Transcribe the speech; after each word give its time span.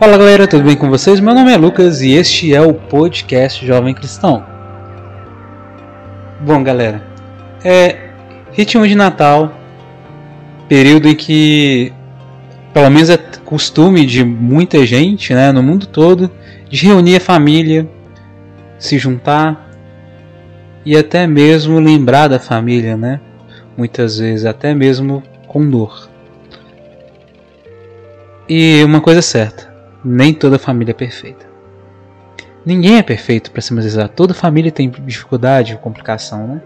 Fala 0.00 0.16
galera, 0.16 0.48
tudo 0.48 0.64
bem 0.64 0.76
com 0.76 0.88
vocês? 0.88 1.20
Meu 1.20 1.34
nome 1.34 1.52
é 1.52 1.58
Lucas 1.58 2.00
e 2.00 2.12
este 2.12 2.54
é 2.54 2.62
o 2.62 2.72
podcast 2.72 3.66
Jovem 3.66 3.92
Cristão. 3.92 4.42
Bom, 6.40 6.64
galera, 6.64 7.02
é 7.62 8.08
ritmo 8.50 8.88
de 8.88 8.94
Natal, 8.94 9.52
período 10.66 11.06
em 11.06 11.14
que, 11.14 11.92
pelo 12.72 12.88
menos 12.88 13.10
é 13.10 13.18
costume 13.44 14.06
de 14.06 14.24
muita 14.24 14.86
gente, 14.86 15.34
né, 15.34 15.52
no 15.52 15.62
mundo 15.62 15.84
todo, 15.84 16.30
de 16.70 16.86
reunir 16.86 17.16
a 17.16 17.20
família, 17.20 17.86
se 18.78 18.96
juntar 18.96 19.70
e 20.82 20.96
até 20.96 21.26
mesmo 21.26 21.78
lembrar 21.78 22.26
da 22.26 22.38
família, 22.38 22.96
né? 22.96 23.20
Muitas 23.76 24.16
vezes 24.16 24.46
até 24.46 24.74
mesmo 24.74 25.22
com 25.46 25.68
dor. 25.68 26.08
E 28.48 28.82
uma 28.82 29.02
coisa 29.02 29.18
é 29.18 29.22
certa, 29.22 29.69
nem 30.04 30.32
toda 30.32 30.58
família 30.58 30.92
é 30.92 30.94
perfeita. 30.94 31.46
Ninguém 32.64 32.98
é 32.98 33.02
perfeito, 33.02 33.50
para 33.50 33.62
ser 33.62 33.74
mais 33.74 33.86
exato. 33.86 34.14
Toda 34.14 34.34
família 34.34 34.70
tem 34.70 34.90
dificuldade, 34.90 35.78
complicação, 35.78 36.46
né? 36.46 36.60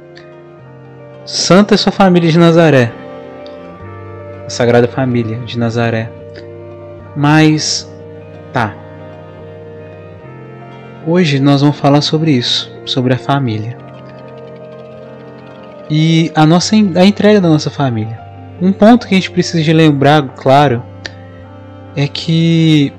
Santa 1.24 1.74
é 1.74 1.77
sua 1.77 1.92
família 1.92 2.30
de 2.30 2.38
Nazaré. 2.38 2.92
A 4.44 4.50
Sagrada 4.50 4.88
Família 4.88 5.38
de 5.38 5.58
Nazaré. 5.58 6.10
Mas, 7.16 7.90
tá. 8.52 8.74
Hoje 11.06 11.38
nós 11.38 11.60
vamos 11.60 11.78
falar 11.78 12.00
sobre 12.00 12.32
isso, 12.32 12.70
sobre 12.84 13.14
a 13.14 13.18
família. 13.18 13.77
E 15.88 16.32
a 16.34 16.44
nossa 16.44 16.74
a 16.74 17.05
entrega 17.05 17.40
da 17.40 17.48
nossa 17.48 17.70
família. 17.70 18.18
Um 18.60 18.72
ponto 18.72 19.06
que 19.06 19.14
a 19.14 19.18
gente 19.18 19.30
precisa 19.30 19.62
de 19.62 19.72
lembrar, 19.72 20.22
claro, 20.34 20.82
é 21.94 22.08
que 22.08 22.92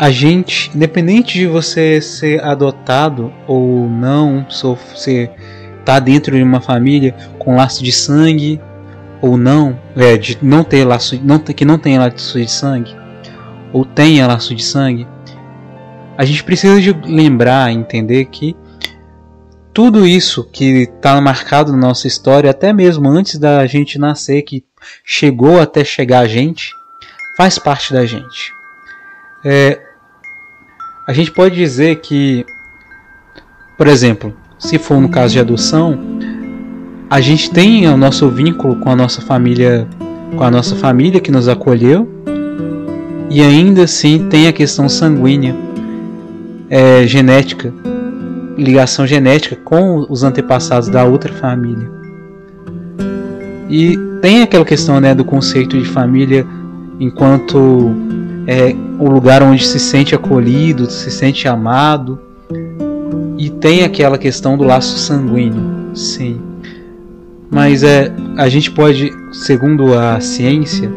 a 0.00 0.10
gente, 0.10 0.70
independente 0.74 1.38
de 1.38 1.46
você 1.46 2.00
ser 2.00 2.42
adotado 2.42 3.30
ou 3.46 3.86
não, 3.86 4.46
ser 4.48 5.30
tá 5.84 6.00
dentro 6.00 6.34
de 6.34 6.42
uma 6.42 6.62
família 6.62 7.14
com 7.38 7.54
laço 7.54 7.84
de 7.84 7.92
sangue 7.92 8.58
ou 9.20 9.36
não, 9.36 9.78
é, 9.94 10.16
de 10.16 10.38
não 10.40 10.64
ter 10.64 10.86
laço, 10.86 11.20
não 11.22 11.38
que 11.38 11.66
não 11.66 11.76
tenha 11.76 12.00
laço 12.00 12.40
de 12.40 12.50
sangue 12.50 12.96
ou 13.74 13.84
tenha 13.84 14.26
laço 14.26 14.54
de 14.54 14.64
sangue, 14.64 15.06
a 16.16 16.24
gente 16.24 16.42
precisa 16.44 16.80
de 16.80 16.94
lembrar, 17.04 17.70
entender 17.70 18.24
que 18.24 18.56
tudo 19.70 20.06
isso 20.06 20.44
que 20.44 20.84
está 20.84 21.20
marcado 21.20 21.72
na 21.72 21.88
nossa 21.88 22.06
história, 22.06 22.50
até 22.50 22.72
mesmo 22.72 23.06
antes 23.06 23.38
da 23.38 23.66
gente 23.66 23.98
nascer, 23.98 24.40
que 24.42 24.64
chegou 25.04 25.60
até 25.60 25.84
chegar 25.84 26.20
a 26.20 26.26
gente, 26.26 26.70
faz 27.36 27.58
parte 27.58 27.92
da 27.92 28.06
gente. 28.06 28.50
É, 29.44 29.89
a 31.10 31.12
gente 31.12 31.32
pode 31.32 31.56
dizer 31.56 31.96
que, 31.96 32.46
por 33.76 33.88
exemplo, 33.88 34.32
se 34.56 34.78
for 34.78 35.00
no 35.00 35.08
caso 35.08 35.32
de 35.32 35.40
adoção, 35.40 35.98
a 37.10 37.20
gente 37.20 37.50
tem 37.50 37.88
o 37.88 37.96
nosso 37.96 38.28
vínculo 38.28 38.76
com 38.76 38.90
a 38.90 38.94
nossa 38.94 39.20
família, 39.20 39.88
com 40.36 40.44
a 40.44 40.48
nossa 40.52 40.76
família 40.76 41.18
que 41.18 41.32
nos 41.32 41.48
acolheu, 41.48 42.08
e 43.28 43.42
ainda 43.42 43.82
assim 43.82 44.28
tem 44.28 44.46
a 44.46 44.52
questão 44.52 44.88
sanguínea, 44.88 45.56
é, 46.68 47.04
genética, 47.08 47.74
ligação 48.56 49.04
genética 49.04 49.56
com 49.56 50.06
os 50.08 50.22
antepassados 50.22 50.88
da 50.88 51.02
outra 51.02 51.32
família. 51.32 51.90
E 53.68 53.98
tem 54.22 54.42
aquela 54.42 54.64
questão 54.64 55.00
né, 55.00 55.12
do 55.12 55.24
conceito 55.24 55.76
de 55.76 55.88
família 55.88 56.46
enquanto 57.00 57.96
é 58.50 58.74
o 58.98 59.08
lugar 59.08 59.44
onde 59.44 59.64
se 59.64 59.78
sente 59.78 60.12
acolhido, 60.12 60.90
se 60.90 61.08
sente 61.08 61.46
amado. 61.46 62.20
E 63.38 63.48
tem 63.48 63.84
aquela 63.84 64.18
questão 64.18 64.56
do 64.58 64.64
laço 64.64 64.98
sanguíneo, 64.98 65.94
sim. 65.94 66.42
Mas 67.48 67.84
é, 67.84 68.12
a 68.36 68.48
gente 68.48 68.72
pode, 68.72 69.08
segundo 69.32 69.96
a 69.96 70.20
ciência, 70.20 70.90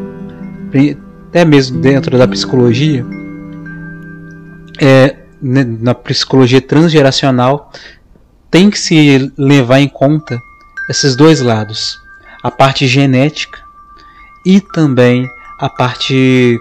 até 1.28 1.44
mesmo 1.44 1.80
dentro 1.80 2.18
da 2.18 2.26
psicologia, 2.26 3.06
é, 4.80 5.16
né, 5.40 5.64
na 5.80 5.94
psicologia 5.94 6.60
transgeracional, 6.60 7.70
tem 8.50 8.68
que 8.68 8.78
se 8.80 9.32
levar 9.38 9.78
em 9.78 9.88
conta 9.88 10.36
esses 10.90 11.14
dois 11.14 11.40
lados, 11.40 12.00
a 12.42 12.50
parte 12.50 12.84
genética 12.88 13.60
e 14.44 14.60
também 14.60 15.30
a 15.60 15.68
parte 15.68 16.60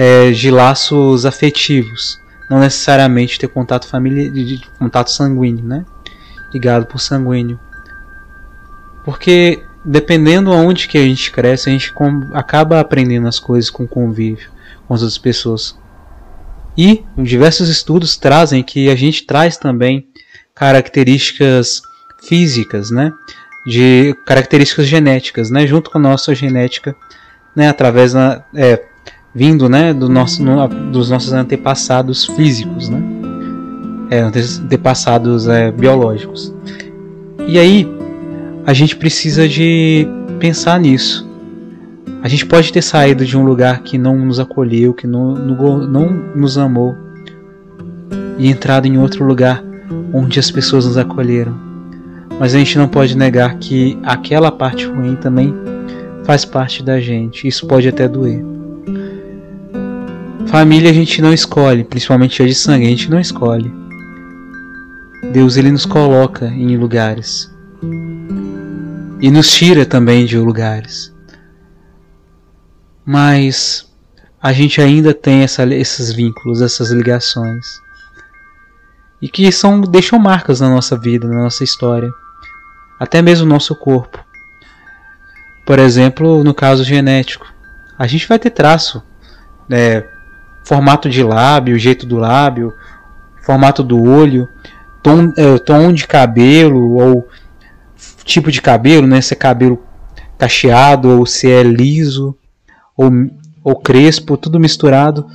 é, 0.00 0.30
de 0.30 0.48
laços 0.48 1.26
afetivos, 1.26 2.20
não 2.48 2.60
necessariamente 2.60 3.36
ter 3.36 3.48
contato 3.48 3.88
família, 3.88 4.30
de 4.30 4.60
contato 4.78 5.10
sanguíneo, 5.10 5.64
né? 5.64 5.84
Ligado 6.54 6.86
por 6.86 7.00
sanguíneo. 7.00 7.58
Porque 9.04 9.60
dependendo 9.84 10.52
aonde 10.52 10.86
que 10.86 10.96
a 10.96 11.02
gente 11.02 11.32
cresce, 11.32 11.68
a 11.68 11.72
gente 11.72 11.92
acaba 12.32 12.78
aprendendo 12.78 13.26
as 13.26 13.40
coisas 13.40 13.70
com 13.70 13.88
convívio 13.88 14.48
com 14.86 14.94
as 14.94 15.02
outras 15.02 15.18
pessoas. 15.18 15.76
E 16.76 17.04
diversos 17.16 17.68
estudos 17.68 18.16
trazem 18.16 18.62
que 18.62 18.88
a 18.88 18.94
gente 18.94 19.26
traz 19.26 19.56
também 19.56 20.06
características 20.54 21.82
físicas, 22.22 22.92
né? 22.92 23.12
De 23.66 24.16
características 24.24 24.86
genéticas, 24.86 25.50
né? 25.50 25.66
Junto 25.66 25.90
com 25.90 25.98
a 25.98 26.00
nossa 26.00 26.36
genética, 26.36 26.94
né? 27.56 27.68
Através 27.68 28.12
da, 28.12 28.44
é, 28.54 28.80
vindo 29.34 29.68
né, 29.68 29.92
do 29.92 30.08
nosso, 30.08 30.42
no, 30.42 30.66
dos 30.90 31.10
nossos 31.10 31.32
antepassados 31.32 32.26
físicos, 32.26 32.88
né? 32.88 33.02
É, 34.10 34.20
antepassados 34.20 35.48
é, 35.48 35.70
biológicos. 35.70 36.54
E 37.46 37.58
aí 37.58 37.86
a 38.66 38.72
gente 38.72 38.96
precisa 38.96 39.48
de 39.48 40.06
pensar 40.38 40.80
nisso. 40.80 41.28
A 42.22 42.28
gente 42.28 42.46
pode 42.46 42.72
ter 42.72 42.82
saído 42.82 43.24
de 43.24 43.36
um 43.36 43.44
lugar 43.44 43.82
que 43.82 43.96
não 43.96 44.18
nos 44.18 44.40
acolheu, 44.40 44.92
que 44.92 45.06
não, 45.06 45.34
não 45.34 46.08
nos 46.34 46.58
amou, 46.58 46.96
e 48.38 48.48
entrado 48.48 48.86
em 48.86 48.98
outro 48.98 49.24
lugar 49.24 49.62
onde 50.12 50.38
as 50.38 50.50
pessoas 50.50 50.84
nos 50.84 50.96
acolheram. 50.96 51.54
Mas 52.40 52.54
a 52.54 52.58
gente 52.58 52.78
não 52.78 52.88
pode 52.88 53.16
negar 53.16 53.56
que 53.58 53.98
aquela 54.02 54.50
parte 54.50 54.86
ruim 54.86 55.16
também 55.16 55.54
faz 56.24 56.44
parte 56.44 56.82
da 56.82 57.00
gente. 57.00 57.46
Isso 57.46 57.66
pode 57.66 57.88
até 57.88 58.08
doer. 58.08 58.57
Família 60.50 60.90
a 60.90 60.94
gente 60.94 61.20
não 61.20 61.32
escolhe, 61.32 61.84
principalmente 61.84 62.42
a 62.42 62.46
de 62.46 62.54
sangue, 62.54 62.86
a 62.86 62.88
gente 62.88 63.10
não 63.10 63.20
escolhe. 63.20 63.70
Deus 65.30 65.58
ele 65.58 65.70
nos 65.70 65.84
coloca 65.84 66.46
em 66.46 66.76
lugares 66.76 67.54
e 69.20 69.30
nos 69.30 69.52
tira 69.52 69.84
também 69.84 70.24
de 70.24 70.38
lugares. 70.38 71.14
Mas 73.04 73.92
a 74.40 74.52
gente 74.52 74.80
ainda 74.80 75.12
tem 75.12 75.42
essa, 75.42 75.64
esses 75.66 76.12
vínculos, 76.12 76.62
essas 76.62 76.90
ligações 76.90 77.66
e 79.20 79.28
que 79.28 79.50
são 79.52 79.80
deixam 79.82 80.18
marcas 80.18 80.60
na 80.60 80.70
nossa 80.70 80.96
vida, 80.96 81.28
na 81.28 81.42
nossa 81.42 81.62
história, 81.62 82.10
até 82.98 83.20
mesmo 83.20 83.44
no 83.44 83.52
nosso 83.52 83.74
corpo. 83.74 84.24
Por 85.66 85.78
exemplo, 85.78 86.42
no 86.42 86.54
caso 86.54 86.84
genético, 86.84 87.52
a 87.98 88.06
gente 88.06 88.26
vai 88.26 88.38
ter 88.38 88.50
traço, 88.50 89.02
né, 89.68 90.04
formato 90.68 91.08
de 91.08 91.22
lábio, 91.22 91.78
jeito 91.78 92.04
do 92.04 92.18
lábio, 92.18 92.74
formato 93.42 93.82
do 93.82 94.02
olho, 94.02 94.46
tom, 95.02 95.32
é, 95.34 95.58
tom 95.58 95.94
de 95.94 96.06
cabelo 96.06 96.98
ou 96.98 97.26
tipo 98.22 98.52
de 98.52 98.60
cabelo, 98.60 99.06
né? 99.06 99.18
Se 99.22 99.32
é 99.32 99.36
cabelo 99.36 99.82
cacheado 100.36 101.08
ou 101.08 101.24
se 101.24 101.50
é 101.50 101.62
liso 101.62 102.36
ou, 102.94 103.10
ou 103.64 103.76
crespo, 103.76 104.36
tudo 104.36 104.60
misturado. 104.60 105.26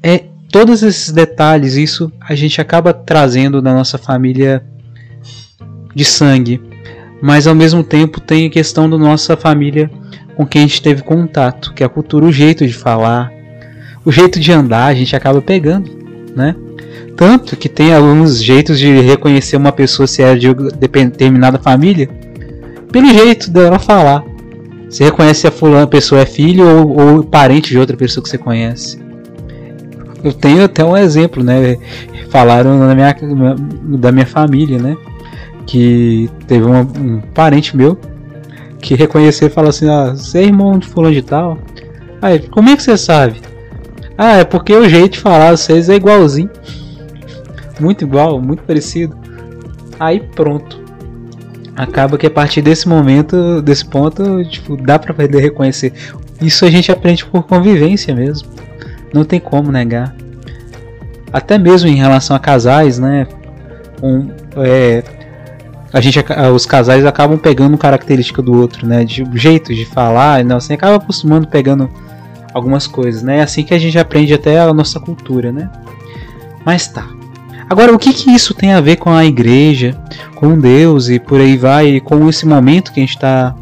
É 0.00 0.26
todos 0.52 0.84
esses 0.84 1.10
detalhes, 1.10 1.74
isso 1.74 2.12
a 2.20 2.36
gente 2.36 2.60
acaba 2.60 2.94
trazendo 2.94 3.60
da 3.60 3.74
nossa 3.74 3.98
família 3.98 4.64
de 5.96 6.04
sangue, 6.04 6.62
mas 7.20 7.48
ao 7.48 7.56
mesmo 7.56 7.82
tempo 7.82 8.20
tem 8.20 8.46
a 8.46 8.50
questão 8.50 8.88
da 8.88 8.96
nossa 8.96 9.36
família 9.36 9.90
com 10.36 10.46
quem 10.46 10.62
a 10.62 10.66
gente 10.68 10.80
teve 10.80 11.02
contato, 11.02 11.74
que 11.74 11.82
é 11.82 11.86
a 11.86 11.88
cultura, 11.88 12.24
o 12.24 12.30
jeito 12.30 12.64
de 12.64 12.72
falar, 12.72 13.32
o 14.08 14.10
jeito 14.10 14.40
de 14.40 14.50
andar 14.50 14.86
a 14.86 14.94
gente 14.94 15.14
acaba 15.14 15.42
pegando, 15.42 15.90
né? 16.34 16.56
Tanto 17.14 17.54
que 17.58 17.68
tem 17.68 17.92
alguns 17.92 18.42
jeitos 18.42 18.78
de 18.78 19.00
reconhecer 19.02 19.58
uma 19.58 19.70
pessoa 19.70 20.06
se 20.06 20.22
é 20.22 20.34
de 20.34 20.48
determinada 20.54 21.58
família 21.58 22.08
pelo 22.90 23.06
jeito 23.06 23.50
dela 23.50 23.78
falar. 23.78 24.24
Você 24.88 25.04
reconhece 25.04 25.42
se 25.42 25.46
a 25.46 25.50
fulana 25.50 25.86
pessoa 25.86 26.22
é 26.22 26.24
filho 26.24 26.66
ou, 26.66 27.16
ou 27.16 27.22
parente 27.22 27.68
de 27.68 27.78
outra 27.78 27.98
pessoa 27.98 28.24
que 28.24 28.30
você 28.30 28.38
conhece. 28.38 28.98
Eu 30.24 30.32
tenho 30.32 30.64
até 30.64 30.82
um 30.82 30.96
exemplo, 30.96 31.44
né? 31.44 31.76
Falaram 32.30 32.78
na 32.78 32.94
minha, 32.94 33.14
da 33.98 34.10
minha 34.10 34.26
família, 34.26 34.78
né? 34.78 34.96
Que 35.66 36.30
teve 36.46 36.64
uma, 36.64 36.80
um 36.80 37.20
parente 37.34 37.76
meu 37.76 37.98
que 38.80 38.94
reconheceu 38.94 39.48
e 39.48 39.50
falou 39.50 39.68
assim: 39.68 39.86
Ah, 39.86 40.14
você 40.16 40.38
é 40.38 40.44
irmão 40.44 40.78
de 40.78 40.88
fulano 40.88 41.14
de 41.14 41.20
tal? 41.20 41.58
Aí, 42.22 42.38
como 42.38 42.70
é 42.70 42.76
que 42.76 42.82
você 42.82 42.96
sabe? 42.96 43.42
Ah, 44.20 44.38
é 44.38 44.44
porque 44.44 44.74
o 44.74 44.88
jeito 44.88 45.12
de 45.12 45.20
falar 45.20 45.56
vocês 45.56 45.88
é 45.88 45.94
igualzinho. 45.94 46.50
Muito 47.78 48.04
igual, 48.04 48.40
muito 48.40 48.64
parecido. 48.64 49.16
Aí 50.00 50.18
pronto. 50.18 50.76
Acaba 51.76 52.18
que 52.18 52.26
a 52.26 52.30
partir 52.30 52.60
desse 52.60 52.88
momento, 52.88 53.62
desse 53.62 53.84
ponto, 53.84 54.44
tipo, 54.46 54.76
dá 54.76 54.98
pra 54.98 55.14
poder 55.14 55.40
reconhecer. 55.40 55.92
Isso 56.42 56.64
a 56.64 56.70
gente 56.70 56.90
aprende 56.90 57.24
por 57.24 57.44
convivência 57.44 58.12
mesmo. 58.12 58.48
Não 59.14 59.24
tem 59.24 59.38
como 59.38 59.70
negar. 59.70 60.12
Até 61.32 61.56
mesmo 61.56 61.88
em 61.88 61.94
relação 61.94 62.34
a 62.34 62.40
casais, 62.40 62.98
né? 62.98 63.28
Um, 64.02 64.30
é, 64.56 65.04
a 65.92 66.00
gente, 66.00 66.18
os 66.52 66.66
casais 66.66 67.06
acabam 67.06 67.38
pegando 67.38 67.78
característica 67.78 68.42
do 68.42 68.52
outro, 68.58 68.84
né? 68.84 69.04
De 69.04 69.24
jeito 69.34 69.72
de 69.72 69.84
falar, 69.84 70.44
não, 70.44 70.56
assim, 70.56 70.74
acaba 70.74 70.96
acostumando 70.96 71.46
pegando 71.46 71.88
algumas 72.58 72.86
coisas, 72.86 73.22
né? 73.22 73.38
É 73.38 73.42
assim 73.42 73.64
que 73.64 73.72
a 73.72 73.78
gente 73.78 73.98
aprende 73.98 74.34
até 74.34 74.60
a 74.60 74.72
nossa 74.74 75.00
cultura, 75.00 75.50
né? 75.50 75.70
Mas 76.64 76.88
tá. 76.88 77.08
Agora, 77.70 77.94
o 77.94 77.98
que, 77.98 78.12
que 78.12 78.30
isso 78.30 78.54
tem 78.54 78.72
a 78.72 78.80
ver 78.80 78.96
com 78.96 79.10
a 79.10 79.24
igreja, 79.24 79.98
com 80.34 80.58
Deus 80.58 81.08
e 81.08 81.18
por 81.18 81.40
aí 81.40 81.56
vai, 81.56 81.88
e 81.88 82.00
com 82.00 82.28
esse 82.28 82.46
momento 82.46 82.92
que 82.92 83.00
a 83.00 83.02
gente 83.02 83.14
está 83.14 83.54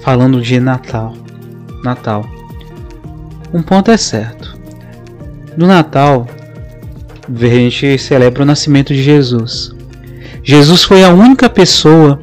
falando 0.00 0.40
de 0.40 0.58
Natal? 0.58 1.14
Natal. 1.84 2.24
Um 3.52 3.62
ponto 3.62 3.90
é 3.90 3.96
certo. 3.96 4.56
No 5.56 5.66
Natal, 5.66 6.26
a 7.28 7.46
gente 7.46 7.98
celebra 7.98 8.42
o 8.42 8.46
nascimento 8.46 8.94
de 8.94 9.02
Jesus. 9.02 9.74
Jesus 10.42 10.84
foi 10.84 11.04
a 11.04 11.10
única 11.10 11.48
pessoa 11.48 12.20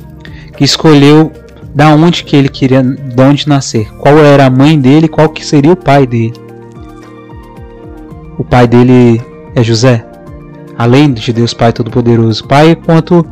que 0.56 0.64
escolheu 0.64 1.32
da 1.74 1.90
onde 1.96 2.24
que 2.24 2.36
ele 2.36 2.50
queria, 2.50 2.84
de 2.84 3.22
onde 3.22 3.48
nascer, 3.48 3.92
qual 3.94 4.18
era 4.18 4.46
a 4.46 4.50
mãe 4.50 4.80
dele, 4.80 5.08
qual 5.08 5.30
que 5.30 5.46
seria 5.46 5.74
o 5.74 5.78
pai 5.78 6.06
dele. 6.06 6.34
O 8.38 8.44
pai 8.44 8.68
dele 8.68 9.22
é 9.56 9.64
José 9.64 10.06
além 10.78 11.14
de 11.14 11.32
Deus 11.32 11.54
Pai 11.54 11.72
Todo-Poderoso. 11.72 12.46
Pai 12.46 12.76
quanto 12.76 13.26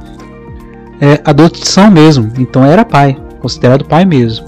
é, 1.00 1.20
adoção 1.26 1.90
mesmo, 1.90 2.32
então 2.38 2.64
era 2.64 2.86
pai, 2.86 3.18
considerado 3.40 3.86
pai 3.86 4.06
mesmo. 4.06 4.48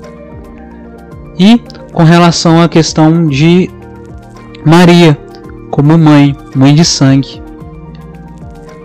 E 1.38 1.60
com 1.92 2.04
relação 2.04 2.62
à 2.62 2.70
questão 2.70 3.28
de 3.28 3.70
Maria 4.66 5.18
como 5.72 5.98
mãe, 5.98 6.36
mãe 6.56 6.76
de 6.76 6.86
sangue. 6.86 7.42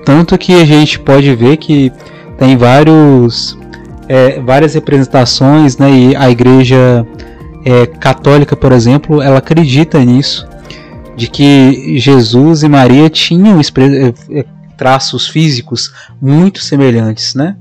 Tanto 0.04 0.38
que 0.38 0.54
a 0.54 0.64
gente 0.64 0.98
pode 0.98 1.34
ver 1.34 1.58
que 1.58 1.92
tem 2.38 2.56
vários, 2.56 3.58
é, 4.08 4.40
várias 4.40 4.74
representações, 4.74 5.76
né, 5.76 5.90
e 5.90 6.16
a 6.16 6.30
igreja 6.30 7.06
é, 7.64 7.86
católica, 7.86 8.56
por 8.56 8.72
exemplo, 8.72 9.20
ela 9.20 9.38
acredita 9.38 10.02
nisso, 10.04 10.48
de 11.16 11.26
que 11.28 11.98
Jesus 11.98 12.62
e 12.62 12.68
Maria 12.68 13.10
tinham 13.10 13.60
eh, 13.60 14.14
eh, 14.30 14.44
traços 14.76 15.26
físicos 15.26 15.92
muito 16.22 16.62
semelhantes, 16.62 17.34
né? 17.34 17.56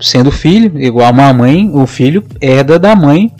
Sendo 0.00 0.30
filho 0.30 0.80
igual 0.80 1.12
uma 1.12 1.32
mãe, 1.32 1.68
o 1.74 1.86
filho 1.88 2.24
herda 2.40 2.78
da 2.78 2.94
mãe 2.94 3.34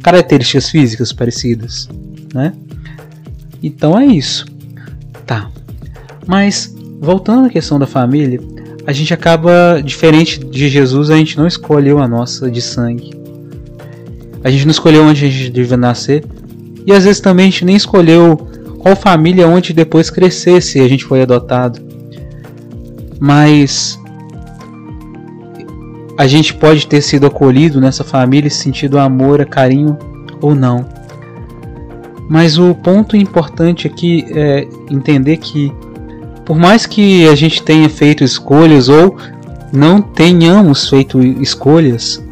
características 0.00 0.70
físicas 0.70 1.12
parecidas, 1.12 1.88
né? 2.32 2.52
Então 3.60 3.98
é 3.98 4.06
isso. 4.06 4.46
Tá. 5.26 5.50
Mas 6.24 6.72
voltando 7.00 7.46
à 7.46 7.50
questão 7.50 7.76
da 7.76 7.88
família, 7.88 8.40
a 8.88 8.92
gente 8.92 9.12
acaba 9.12 9.82
diferente 9.84 10.42
de 10.42 10.66
Jesus, 10.66 11.10
a 11.10 11.16
gente 11.18 11.36
não 11.36 11.46
escolheu 11.46 11.98
a 11.98 12.08
nossa 12.08 12.50
de 12.50 12.62
sangue. 12.62 13.10
A 14.42 14.50
gente 14.50 14.64
não 14.64 14.70
escolheu 14.70 15.04
onde 15.04 15.26
a 15.26 15.28
gente 15.28 15.50
deve 15.50 15.76
nascer, 15.76 16.24
e 16.86 16.92
às 16.94 17.04
vezes 17.04 17.20
também 17.20 17.48
a 17.48 17.50
gente 17.50 17.66
nem 17.66 17.76
escolheu 17.76 18.48
qual 18.78 18.96
família 18.96 19.46
onde 19.46 19.74
depois 19.74 20.08
crescer 20.08 20.62
se 20.62 20.80
a 20.80 20.88
gente 20.88 21.04
foi 21.04 21.20
adotado. 21.20 21.78
Mas 23.20 24.00
a 26.16 26.26
gente 26.26 26.54
pode 26.54 26.86
ter 26.86 27.02
sido 27.02 27.26
acolhido 27.26 27.82
nessa 27.82 28.02
família, 28.02 28.48
sentido 28.48 28.98
amor, 28.98 29.44
carinho 29.44 29.98
ou 30.40 30.54
não. 30.54 30.88
Mas 32.26 32.56
o 32.56 32.74
ponto 32.74 33.18
importante 33.18 33.86
aqui 33.86 34.24
é 34.30 34.66
entender 34.90 35.36
que, 35.36 35.70
por 36.48 36.56
mais 36.56 36.86
que 36.86 37.28
a 37.28 37.34
gente 37.34 37.62
tenha 37.62 37.90
feito 37.90 38.24
escolhas 38.24 38.88
ou 38.88 39.18
não 39.70 40.00
tenhamos 40.00 40.88
feito 40.88 41.20
escolhas, 41.20 42.24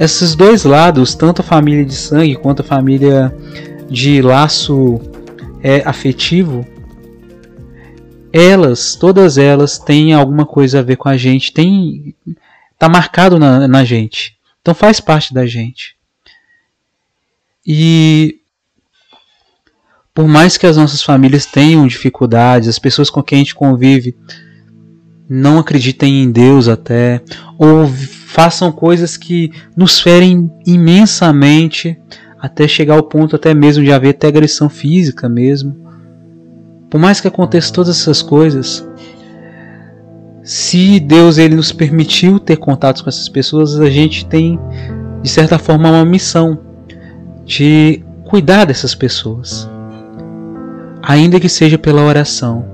esses 0.00 0.34
dois 0.34 0.64
lados, 0.64 1.14
tanto 1.14 1.40
a 1.40 1.44
família 1.44 1.84
de 1.84 1.94
sangue 1.94 2.34
quanto 2.34 2.62
a 2.62 2.64
família 2.64 3.32
de 3.88 4.20
laço 4.20 5.00
é, 5.62 5.84
afetivo, 5.86 6.66
elas, 8.32 8.96
todas 8.96 9.38
elas 9.38 9.78
têm 9.78 10.12
alguma 10.12 10.44
coisa 10.44 10.80
a 10.80 10.82
ver 10.82 10.96
com 10.96 11.08
a 11.08 11.16
gente, 11.16 11.52
tem 11.52 12.12
tá 12.76 12.88
marcado 12.88 13.38
na, 13.38 13.68
na 13.68 13.84
gente. 13.84 14.36
Então 14.60 14.74
faz 14.74 14.98
parte 14.98 15.32
da 15.32 15.46
gente. 15.46 15.94
E 17.64 18.40
por 20.14 20.28
mais 20.28 20.56
que 20.56 20.66
as 20.66 20.76
nossas 20.76 21.02
famílias 21.02 21.46
tenham 21.46 21.86
dificuldades, 21.86 22.68
as 22.68 22.78
pessoas 22.78 23.08
com 23.08 23.22
quem 23.22 23.36
a 23.36 23.38
gente 23.40 23.54
convive 23.54 24.14
não 25.28 25.58
acreditem 25.58 26.22
em 26.22 26.30
Deus 26.30 26.68
até, 26.68 27.22
ou 27.56 27.86
façam 27.86 28.70
coisas 28.70 29.16
que 29.16 29.50
nos 29.74 29.98
ferem 29.98 30.50
imensamente, 30.66 31.98
até 32.38 32.68
chegar 32.68 32.96
ao 32.96 33.02
ponto 33.02 33.36
até 33.36 33.54
mesmo 33.54 33.82
de 33.82 33.92
haver 33.92 34.10
até 34.10 34.28
agressão 34.28 34.68
física 34.68 35.28
mesmo. 35.28 35.74
Por 36.90 37.00
mais 37.00 37.18
que 37.18 37.28
aconteça 37.28 37.72
todas 37.72 37.98
essas 37.98 38.20
coisas, 38.20 38.86
se 40.42 41.00
Deus 41.00 41.38
ele 41.38 41.54
nos 41.54 41.72
permitiu 41.72 42.38
ter 42.38 42.56
contatos 42.56 43.00
com 43.00 43.08
essas 43.08 43.28
pessoas, 43.28 43.80
a 43.80 43.88
gente 43.88 44.26
tem 44.26 44.58
de 45.22 45.30
certa 45.30 45.58
forma 45.58 45.88
uma 45.88 46.04
missão 46.04 46.58
de 47.46 48.04
cuidar 48.24 48.66
dessas 48.66 48.94
pessoas, 48.94 49.68
ainda 51.02 51.40
que 51.40 51.48
seja 51.48 51.76
pela 51.76 52.02
oração. 52.02 52.64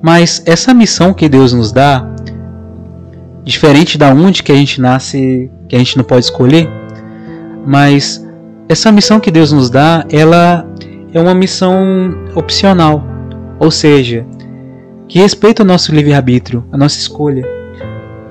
Mas 0.00 0.42
essa 0.46 0.72
missão 0.72 1.12
que 1.12 1.28
Deus 1.28 1.52
nos 1.52 1.72
dá, 1.72 2.08
diferente 3.44 3.98
da 3.98 4.10
onde 4.12 4.42
que 4.42 4.52
a 4.52 4.56
gente 4.56 4.80
nasce, 4.80 5.50
que 5.68 5.76
a 5.76 5.78
gente 5.78 5.96
não 5.96 6.04
pode 6.04 6.24
escolher, 6.24 6.68
mas 7.66 8.24
essa 8.68 8.90
missão 8.90 9.20
que 9.20 9.30
Deus 9.30 9.52
nos 9.52 9.70
dá, 9.70 10.04
ela 10.10 10.66
é 11.12 11.20
uma 11.20 11.34
missão 11.34 12.14
opcional, 12.34 13.04
ou 13.58 13.70
seja, 13.70 14.26
que 15.08 15.18
respeita 15.18 15.62
o 15.62 15.66
nosso 15.66 15.94
livre-arbítrio, 15.94 16.64
a 16.72 16.76
nossa 16.76 16.98
escolha. 16.98 17.44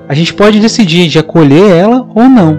A 0.08 0.14
gente 0.14 0.34
pode 0.34 0.60
decidir 0.60 1.08
de 1.08 1.18
acolher 1.18 1.70
ela 1.70 2.06
ou 2.14 2.28
não. 2.28 2.58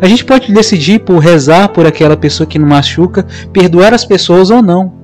A 0.00 0.06
gente 0.06 0.24
pode 0.24 0.52
decidir 0.52 1.00
por 1.00 1.18
rezar 1.18 1.68
por 1.68 1.86
aquela 1.86 2.16
pessoa 2.16 2.46
que 2.46 2.58
nos 2.58 2.68
machuca, 2.68 3.24
perdoar 3.52 3.94
as 3.94 4.04
pessoas 4.04 4.50
ou 4.50 4.60
não. 4.60 5.01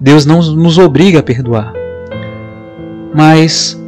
Deus 0.00 0.26
não 0.26 0.40
nos 0.54 0.78
obriga 0.78 1.20
a 1.20 1.22
perdoar. 1.22 1.72
Mas 3.14 3.80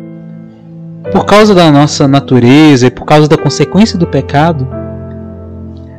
por 1.12 1.24
causa 1.24 1.54
da 1.54 1.70
nossa 1.70 2.06
natureza 2.06 2.86
e 2.86 2.90
por 2.90 3.04
causa 3.04 3.28
da 3.28 3.36
consequência 3.36 3.98
do 3.98 4.06
pecado, 4.06 4.68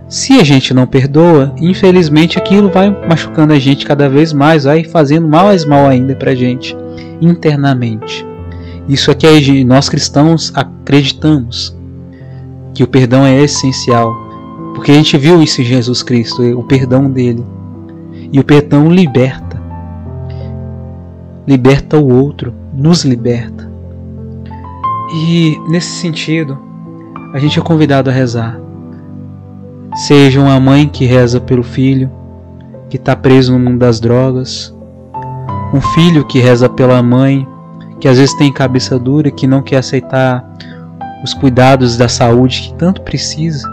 se 0.08 0.40
a 0.40 0.44
gente 0.44 0.74
não 0.74 0.88
perdoa, 0.88 1.54
infelizmente 1.58 2.38
aquilo 2.38 2.70
vai 2.70 2.90
machucando 3.08 3.54
a 3.54 3.60
gente 3.60 3.86
cada 3.86 4.10
vez 4.10 4.34
mais, 4.34 4.64
vai 4.64 4.84
fazendo 4.84 5.28
mais 5.28 5.66
mal 5.66 5.88
ainda 5.88 6.16
pra 6.16 6.34
gente, 6.34 6.76
internamente. 7.22 8.26
Isso 8.88 9.12
é 9.12 9.14
que 9.14 9.64
nós 9.64 9.88
cristãos 9.88 10.52
acreditamos 10.56 11.78
que 12.74 12.84
o 12.84 12.88
perdão 12.88 13.24
é 13.26 13.40
essencial, 13.44 14.16
porque 14.74 14.92
a 14.92 14.96
gente 14.96 15.18
viu 15.18 15.44
isso 15.44 15.62
em 15.62 15.66
Jesus 15.66 16.02
Cristo, 16.02 16.42
o 16.58 16.64
perdão 16.64 17.10
dele. 17.10 17.44
E 18.32 18.40
o 18.40 18.44
perdão 18.44 18.92
liberta. 18.92 19.49
Liberta 21.50 21.98
o 21.98 22.08
outro, 22.14 22.54
nos 22.72 23.04
liberta. 23.04 23.68
E 25.12 25.58
nesse 25.68 25.90
sentido, 25.94 26.60
a 27.34 27.40
gente 27.40 27.58
é 27.58 27.64
convidado 27.64 28.08
a 28.08 28.14
rezar. 28.14 28.60
Seja 29.96 30.40
uma 30.40 30.60
mãe 30.60 30.88
que 30.88 31.06
reza 31.06 31.42
pelo 31.42 31.64
filho 31.64 32.12
que 32.88 32.98
está 32.98 33.16
preso 33.16 33.52
no 33.52 33.58
mundo 33.58 33.80
das 33.80 34.00
drogas, 34.00 34.72
um 35.74 35.82
filho 35.82 36.24
que 36.24 36.38
reza 36.38 36.70
pela 36.70 37.02
mãe 37.02 37.48
que 38.00 38.08
às 38.08 38.20
vezes 38.20 38.36
tem 38.36 38.54
cabeça 38.54 39.00
dura, 39.00 39.32
que 39.32 39.48
não 39.48 39.64
quer 39.64 39.78
aceitar 39.78 40.48
os 41.24 41.34
cuidados 41.34 41.98
da 41.98 42.08
saúde 42.08 42.62
que 42.62 42.74
tanto 42.76 43.02
precisa, 43.02 43.68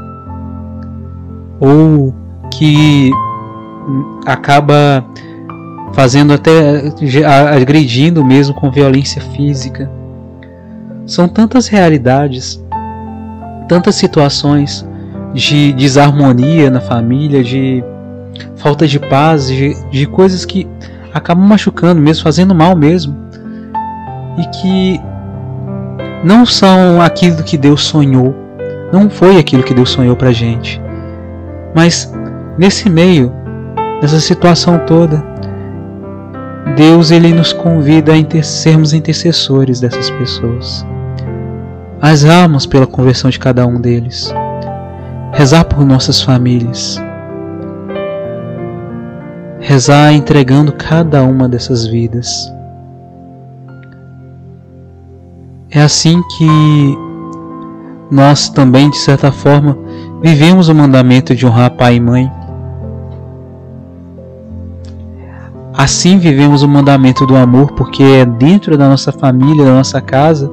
ou 1.60 2.14
que 2.54 3.10
acaba 4.24 5.04
fazendo 5.96 6.34
até 6.34 6.92
agredindo 7.50 8.22
mesmo 8.22 8.54
com 8.54 8.70
violência 8.70 9.20
física. 9.34 9.90
São 11.06 11.26
tantas 11.26 11.68
realidades, 11.68 12.62
tantas 13.66 13.94
situações 13.94 14.86
de 15.32 15.72
desarmonia 15.72 16.70
na 16.70 16.82
família, 16.82 17.42
de 17.42 17.82
falta 18.56 18.86
de 18.86 19.00
paz, 19.00 19.46
de, 19.46 19.74
de 19.90 20.06
coisas 20.06 20.44
que 20.44 20.68
acabam 21.14 21.46
machucando 21.46 21.98
mesmo, 21.98 22.22
fazendo 22.22 22.54
mal 22.54 22.76
mesmo. 22.76 23.16
E 24.36 24.46
que 24.48 25.00
não 26.22 26.44
são 26.44 27.00
aquilo 27.00 27.42
que 27.42 27.56
Deus 27.56 27.82
sonhou. 27.84 28.34
Não 28.92 29.08
foi 29.08 29.38
aquilo 29.38 29.62
que 29.62 29.72
Deus 29.72 29.88
sonhou 29.88 30.14
pra 30.14 30.30
gente. 30.30 30.78
Mas 31.74 32.12
nesse 32.58 32.90
meio, 32.90 33.32
nessa 34.02 34.20
situação 34.20 34.78
toda, 34.80 35.35
Deus 36.74 37.10
ele 37.10 37.32
nos 37.32 37.52
convida 37.52 38.12
a 38.12 38.42
sermos 38.42 38.92
intercessores 38.92 39.80
dessas 39.80 40.10
pessoas. 40.10 40.84
Rezarmos 42.02 42.66
pela 42.66 42.86
conversão 42.86 43.30
de 43.30 43.38
cada 43.38 43.66
um 43.66 43.80
deles. 43.80 44.34
Rezar 45.32 45.64
por 45.64 45.84
nossas 45.84 46.20
famílias. 46.20 47.00
Rezar 49.60 50.12
entregando 50.12 50.72
cada 50.72 51.22
uma 51.22 51.48
dessas 51.48 51.86
vidas. 51.86 52.52
É 55.70 55.82
assim 55.82 56.22
que 56.36 56.98
nós 58.10 58.48
também, 58.48 58.90
de 58.90 58.98
certa 58.98 59.32
forma, 59.32 59.76
vivemos 60.22 60.68
o 60.68 60.74
mandamento 60.74 61.34
de 61.34 61.46
honrar 61.46 61.70
pai 61.70 61.96
e 61.96 62.00
mãe. 62.00 62.32
Assim 65.76 66.18
vivemos 66.18 66.62
o 66.62 66.68
mandamento 66.68 67.26
do 67.26 67.36
amor, 67.36 67.72
porque 67.72 68.02
é 68.02 68.24
dentro 68.24 68.78
da 68.78 68.88
nossa 68.88 69.12
família, 69.12 69.64
da 69.64 69.72
nossa 69.72 70.00
casa, 70.00 70.50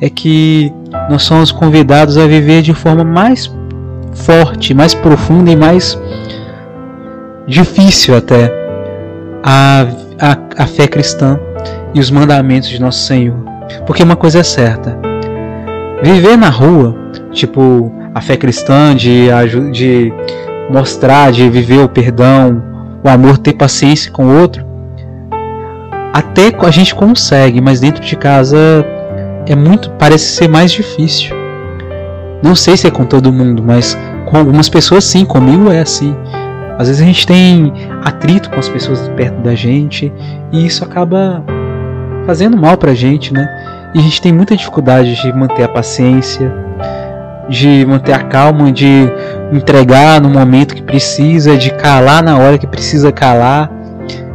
é 0.00 0.10
que 0.10 0.72
nós 1.08 1.22
somos 1.22 1.52
convidados 1.52 2.18
a 2.18 2.26
viver 2.26 2.60
de 2.60 2.74
forma 2.74 3.04
mais 3.04 3.48
forte, 4.12 4.74
mais 4.74 4.92
profunda 4.92 5.50
e 5.50 5.56
mais 5.56 5.96
difícil 7.46 8.16
até 8.16 8.52
a, 9.40 9.86
a, 10.20 10.62
a 10.64 10.66
fé 10.66 10.88
cristã 10.88 11.38
e 11.94 12.00
os 12.00 12.10
mandamentos 12.10 12.68
de 12.68 12.80
nosso 12.80 13.06
Senhor. 13.06 13.36
Porque 13.86 14.02
uma 14.02 14.16
coisa 14.16 14.40
é 14.40 14.42
certa: 14.42 14.98
viver 16.02 16.36
na 16.36 16.48
rua, 16.48 16.92
tipo 17.30 17.92
a 18.12 18.20
fé 18.20 18.36
cristã 18.36 18.96
de, 18.96 19.28
de 19.72 20.12
mostrar, 20.70 21.30
de 21.30 21.48
viver 21.48 21.84
o 21.84 21.88
perdão, 21.88 22.73
o 23.04 23.08
amor, 23.08 23.36
ter 23.36 23.52
paciência 23.52 24.10
com 24.10 24.24
o 24.24 24.40
outro, 24.40 24.64
até 26.12 26.54
a 26.58 26.70
gente 26.70 26.94
consegue, 26.94 27.60
mas 27.60 27.80
dentro 27.80 28.02
de 28.02 28.16
casa 28.16 28.56
é 29.46 29.54
muito, 29.54 29.90
parece 29.90 30.36
ser 30.36 30.48
mais 30.48 30.72
difícil. 30.72 31.36
Não 32.42 32.54
sei 32.54 32.76
se 32.76 32.86
é 32.86 32.90
com 32.90 33.04
todo 33.04 33.32
mundo, 33.32 33.62
mas 33.62 33.96
com 34.26 34.38
algumas 34.38 34.68
pessoas 34.68 35.04
sim, 35.04 35.24
comigo 35.24 35.70
é 35.70 35.80
assim. 35.80 36.16
Às 36.78 36.88
vezes 36.88 37.02
a 37.02 37.04
gente 37.04 37.26
tem 37.26 37.72
atrito 38.02 38.50
com 38.50 38.58
as 38.58 38.68
pessoas 38.68 39.08
perto 39.10 39.40
da 39.42 39.54
gente 39.54 40.12
e 40.50 40.66
isso 40.66 40.82
acaba 40.82 41.44
fazendo 42.26 42.56
mal 42.56 42.76
pra 42.76 42.94
gente, 42.94 43.32
né? 43.32 43.46
E 43.94 43.98
a 43.98 44.02
gente 44.02 44.20
tem 44.20 44.32
muita 44.32 44.56
dificuldade 44.56 45.14
de 45.14 45.32
manter 45.32 45.62
a 45.62 45.68
paciência, 45.68 46.52
de 47.48 47.84
manter 47.86 48.12
a 48.12 48.20
calma, 48.20 48.72
de 48.72 49.08
entregar 49.52 50.20
no 50.20 50.28
momento 50.28 50.74
que 50.74 50.82
precisa, 50.82 51.56
de 51.56 51.70
calar 51.70 52.22
na 52.22 52.38
hora 52.38 52.58
que 52.58 52.66
precisa 52.66 53.12
calar, 53.12 53.70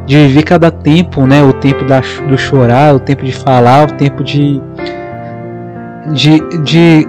de 0.05 0.17
viver 0.27 0.43
cada 0.43 0.71
tempo, 0.71 1.25
né? 1.25 1.43
O 1.43 1.53
tempo 1.53 1.85
da, 1.85 2.01
do 2.27 2.37
chorar, 2.37 2.95
o 2.95 2.99
tempo 2.99 3.23
de 3.23 3.31
falar, 3.31 3.87
o 3.87 3.93
tempo 3.93 4.23
de, 4.23 4.61
de, 6.13 6.39
de 6.63 7.07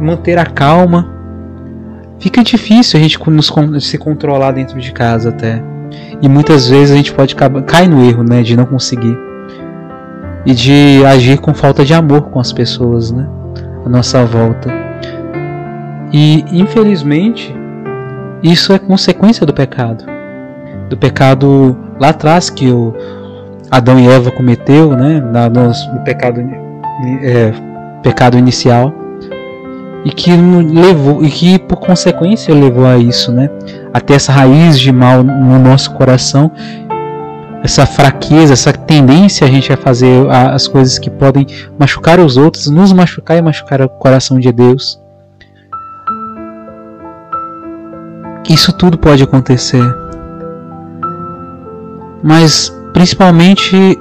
manter 0.00 0.38
a 0.38 0.46
calma. 0.46 1.14
Fica 2.18 2.42
difícil 2.42 2.98
a 2.98 3.02
gente 3.02 3.18
nos, 3.30 3.52
se 3.80 3.96
controlar 3.96 4.52
dentro 4.52 4.78
de 4.78 4.92
casa 4.92 5.28
até. 5.28 5.62
E 6.20 6.28
muitas 6.28 6.68
vezes 6.68 6.90
a 6.92 6.96
gente 6.96 7.12
pode 7.12 7.34
cair 7.34 7.88
no 7.88 8.04
erro, 8.04 8.24
né? 8.24 8.42
De 8.42 8.56
não 8.56 8.66
conseguir 8.66 9.28
e 10.48 10.54
de 10.54 11.04
agir 11.04 11.38
com 11.38 11.52
falta 11.52 11.84
de 11.84 11.92
amor 11.92 12.30
com 12.30 12.40
as 12.40 12.52
pessoas, 12.52 13.10
né? 13.10 13.28
À 13.84 13.88
nossa 13.88 14.24
volta. 14.24 14.87
E 16.12 16.44
infelizmente, 16.52 17.54
isso 18.42 18.72
é 18.72 18.78
consequência 18.78 19.44
do 19.44 19.52
pecado. 19.52 20.04
Do 20.88 20.96
pecado 20.96 21.76
lá 22.00 22.10
atrás 22.10 22.48
que 22.48 22.70
o 22.70 22.94
Adão 23.70 23.98
e 23.98 24.08
Eva 24.08 24.30
cometeu, 24.30 24.90
né? 24.90 25.20
No 25.20 26.00
pecado, 26.04 26.40
é, 27.22 27.52
pecado 28.02 28.38
inicial. 28.38 28.92
E 30.04 30.10
que 30.10 30.30
levou, 30.30 31.24
e 31.24 31.28
que 31.28 31.58
por 31.58 31.76
consequência 31.76 32.54
levou 32.54 32.86
a 32.86 32.96
isso, 32.96 33.32
né? 33.32 33.50
Até 33.92 34.14
essa 34.14 34.32
raiz 34.32 34.78
de 34.78 34.92
mal 34.92 35.22
no 35.22 35.58
nosso 35.58 35.92
coração 35.92 36.50
essa 37.62 37.84
fraqueza, 37.84 38.52
essa 38.52 38.72
tendência 38.72 39.46
a 39.46 39.50
gente 39.50 39.72
a 39.72 39.76
fazer 39.76 40.28
as 40.30 40.68
coisas 40.68 40.98
que 40.98 41.10
podem 41.10 41.46
machucar 41.78 42.20
os 42.20 42.36
outros, 42.36 42.68
nos 42.68 42.92
machucar 42.92 43.36
e 43.36 43.42
machucar 43.42 43.82
o 43.82 43.88
coração 43.88 44.38
de 44.38 44.52
Deus. 44.52 45.00
Isso 48.48 48.72
tudo 48.72 48.96
pode 48.96 49.22
acontecer. 49.22 49.84
Mas 52.22 52.72
principalmente 52.92 53.98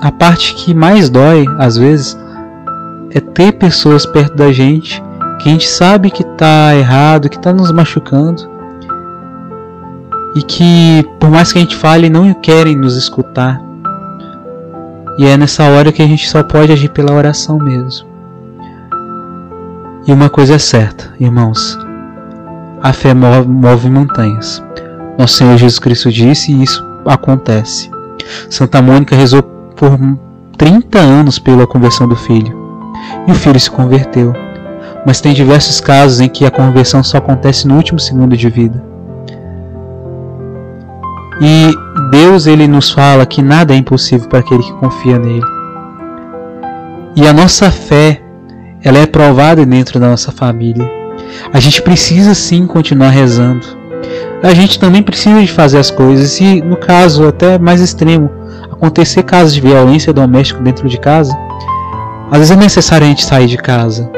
a 0.00 0.12
parte 0.12 0.54
que 0.54 0.74
mais 0.74 1.08
dói 1.08 1.46
às 1.58 1.76
vezes 1.76 2.18
é 3.10 3.20
ter 3.20 3.52
pessoas 3.52 4.06
perto 4.06 4.36
da 4.36 4.52
gente 4.52 5.02
que 5.38 5.48
a 5.48 5.52
gente 5.52 5.68
sabe 5.68 6.10
que 6.10 6.22
está 6.22 6.74
errado, 6.74 7.28
que 7.28 7.36
está 7.36 7.52
nos 7.52 7.70
machucando 7.70 8.42
e 10.34 10.42
que, 10.42 11.04
por 11.18 11.30
mais 11.30 11.52
que 11.52 11.58
a 11.58 11.62
gente 11.62 11.76
fale, 11.76 12.10
não 12.10 12.32
querem 12.34 12.76
nos 12.76 12.96
escutar. 12.96 13.60
E 15.16 15.26
é 15.26 15.36
nessa 15.36 15.64
hora 15.64 15.90
que 15.90 16.02
a 16.02 16.06
gente 16.06 16.28
só 16.28 16.42
pode 16.42 16.70
agir 16.70 16.90
pela 16.90 17.12
oração 17.12 17.58
mesmo. 17.58 18.06
E 20.06 20.12
uma 20.12 20.28
coisa 20.28 20.54
é 20.54 20.58
certa, 20.58 21.12
irmãos: 21.18 21.78
a 22.82 22.92
fé 22.92 23.12
move, 23.14 23.90
montanhas. 23.90 24.62
Nosso 25.18 25.34
Senhor 25.34 25.56
Jesus 25.56 25.78
Cristo 25.78 26.10
disse 26.10 26.52
e 26.52 26.62
isso 26.62 26.84
acontece. 27.06 27.90
Santa 28.48 28.80
Mônica 28.80 29.16
rezou 29.16 29.42
por 29.42 29.98
30 30.56 30.98
anos 30.98 31.38
pela 31.38 31.66
conversão 31.66 32.08
do 32.08 32.16
filho 32.16 32.56
e 33.26 33.32
o 33.32 33.34
filho 33.34 33.58
se 33.58 33.70
converteu. 33.70 34.32
Mas 35.06 35.20
tem 35.20 35.32
diversos 35.32 35.80
casos 35.80 36.20
em 36.20 36.28
que 36.28 36.44
a 36.44 36.50
conversão 36.50 37.02
só 37.02 37.18
acontece 37.18 37.66
no 37.66 37.76
último 37.76 37.98
segundo 37.98 38.36
de 38.36 38.48
vida. 38.48 38.82
E 41.40 41.70
Deus 42.10 42.46
ele 42.46 42.66
nos 42.66 42.90
fala 42.90 43.24
que 43.24 43.40
nada 43.40 43.72
é 43.72 43.76
impossível 43.76 44.28
para 44.28 44.40
aquele 44.40 44.62
que 44.62 44.72
confia 44.74 45.18
nele. 45.18 45.46
E 47.14 47.26
a 47.26 47.32
nossa 47.32 47.70
fé, 47.70 48.20
ela 48.82 48.98
é 48.98 49.06
provada 49.06 49.64
dentro 49.64 50.00
da 50.00 50.08
nossa 50.08 50.32
família. 50.32 50.97
A 51.52 51.60
gente 51.60 51.82
precisa 51.82 52.34
sim 52.34 52.66
continuar 52.66 53.10
rezando. 53.10 53.66
A 54.42 54.54
gente 54.54 54.78
também 54.78 55.02
precisa 55.02 55.40
de 55.40 55.50
fazer 55.50 55.78
as 55.78 55.90
coisas 55.90 56.40
e 56.40 56.62
no 56.62 56.76
caso 56.76 57.26
até 57.26 57.58
mais 57.58 57.80
extremo, 57.80 58.30
acontecer 58.70 59.22
casos 59.24 59.52
de 59.52 59.60
violência 59.60 60.12
doméstica 60.12 60.60
dentro 60.60 60.88
de 60.88 60.98
casa, 60.98 61.36
às 62.30 62.38
vezes 62.38 62.50
é 62.52 62.56
necessário 62.56 63.06
a 63.06 63.08
gente 63.08 63.24
sair 63.24 63.46
de 63.46 63.56
casa 63.56 64.10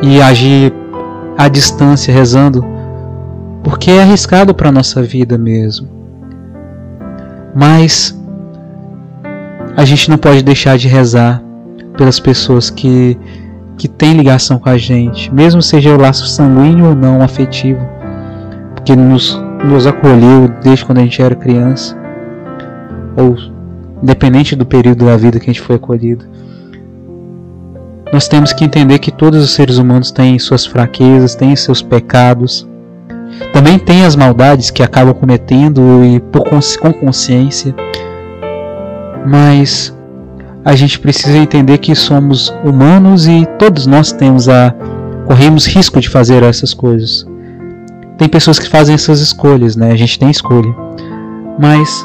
e 0.00 0.20
agir 0.22 0.72
à 1.36 1.48
distância 1.48 2.12
rezando 2.12 2.64
porque 3.62 3.90
é 3.90 4.02
arriscado 4.02 4.54
para 4.54 4.68
a 4.68 4.72
nossa 4.72 5.02
vida 5.02 5.36
mesmo. 5.36 5.88
Mas 7.54 8.16
a 9.76 9.84
gente 9.84 10.08
não 10.08 10.16
pode 10.16 10.42
deixar 10.42 10.78
de 10.78 10.86
rezar 10.86 11.42
pelas 11.96 12.20
pessoas 12.20 12.70
que, 12.70 13.18
que 13.76 13.88
têm 13.88 14.14
ligação 14.14 14.58
com 14.58 14.68
a 14.68 14.78
gente, 14.78 15.32
mesmo 15.32 15.60
seja 15.60 15.94
o 15.94 16.00
laço 16.00 16.26
sanguíneo 16.26 16.86
ou 16.86 16.94
não 16.94 17.20
afetivo, 17.20 17.80
porque 18.74 18.96
nos, 18.96 19.40
nos 19.64 19.86
acolheu 19.86 20.48
desde 20.62 20.84
quando 20.84 20.98
a 20.98 21.02
gente 21.02 21.20
era 21.20 21.34
criança, 21.34 21.96
ou 23.16 23.36
independente 24.02 24.56
do 24.56 24.64
período 24.64 25.04
da 25.04 25.16
vida 25.16 25.38
que 25.38 25.50
a 25.50 25.52
gente 25.52 25.62
foi 25.62 25.76
acolhido. 25.76 26.24
Nós 28.12 28.28
temos 28.28 28.52
que 28.52 28.64
entender 28.64 28.98
que 28.98 29.10
todos 29.10 29.42
os 29.42 29.50
seres 29.50 29.78
humanos 29.78 30.10
têm 30.10 30.38
suas 30.38 30.64
fraquezas, 30.64 31.34
têm 31.34 31.54
seus 31.56 31.82
pecados, 31.82 32.66
também 33.52 33.78
tem 33.78 34.04
as 34.04 34.14
maldades 34.14 34.70
que 34.70 34.82
acabam 34.82 35.12
cometendo 35.12 36.04
e 36.04 36.20
por, 36.20 36.44
com 36.80 36.92
consciência, 36.92 37.74
mas 39.26 39.95
a 40.66 40.74
gente 40.74 40.98
precisa 40.98 41.38
entender 41.38 41.78
que 41.78 41.94
somos 41.94 42.52
humanos 42.64 43.28
e 43.28 43.46
todos 43.56 43.86
nós 43.86 44.10
temos 44.10 44.48
a 44.48 44.74
corremos 45.24 45.64
risco 45.64 46.00
de 46.00 46.08
fazer 46.08 46.42
essas 46.42 46.74
coisas. 46.74 47.24
Tem 48.18 48.28
pessoas 48.28 48.58
que 48.58 48.68
fazem 48.68 48.96
essas 48.96 49.20
escolhas, 49.20 49.76
né? 49.76 49.92
A 49.92 49.96
gente 49.96 50.18
tem 50.18 50.28
escolha. 50.28 50.74
Mas 51.56 52.04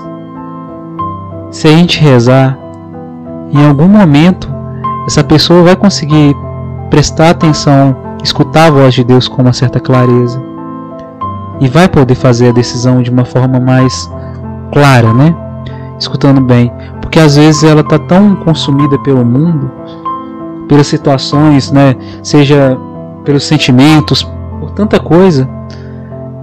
se 1.50 1.68
a 1.68 1.72
gente 1.72 2.00
rezar, 2.00 2.56
em 3.52 3.66
algum 3.66 3.88
momento 3.88 4.48
essa 5.08 5.24
pessoa 5.24 5.64
vai 5.64 5.76
conseguir 5.76 6.36
prestar 6.92 7.32
atenção, 7.32 7.98
escutar 8.24 8.68
a 8.68 8.72
voz 8.72 8.94
de 8.94 9.04
Deus 9.04 9.28
com 9.28 9.42
uma 9.42 9.54
certa 9.54 9.80
clareza 9.80 10.40
e 11.60 11.68
vai 11.68 11.90
poder 11.90 12.14
fazer 12.14 12.50
a 12.50 12.54
decisão 12.54 13.02
de 13.02 13.10
uma 13.10 13.26
forma 13.26 13.60
mais 13.60 14.08
clara, 14.72 15.12
né? 15.16 15.36
Escutando 16.00 16.42
bem, 16.42 16.72
porque 17.12 17.20
às 17.20 17.36
vezes 17.36 17.62
ela 17.62 17.82
está 17.82 18.00
tão 18.00 18.38
consumida 18.38 18.98
pelo 19.00 19.26
mundo, 19.26 19.70
pelas 20.70 20.88
situações, 20.88 21.70
né? 21.70 21.94
Seja 22.24 22.78
pelos 23.26 23.44
sentimentos, 23.44 24.24
por 24.62 24.72
tanta 24.72 24.98
coisa, 24.98 25.46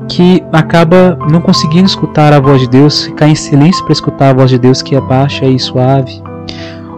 que 0.06 0.44
acaba 0.52 1.18
não 1.30 1.40
conseguindo 1.40 1.86
escutar 1.86 2.34
a 2.34 2.38
voz 2.38 2.60
de 2.60 2.68
Deus, 2.68 3.04
ficar 3.04 3.28
em 3.28 3.34
silêncio 3.34 3.82
para 3.82 3.94
escutar 3.94 4.28
a 4.28 4.32
voz 4.34 4.50
de 4.50 4.58
Deus 4.58 4.82
que 4.82 4.94
é 4.94 5.00
baixa 5.00 5.46
e 5.46 5.58
suave. 5.58 6.22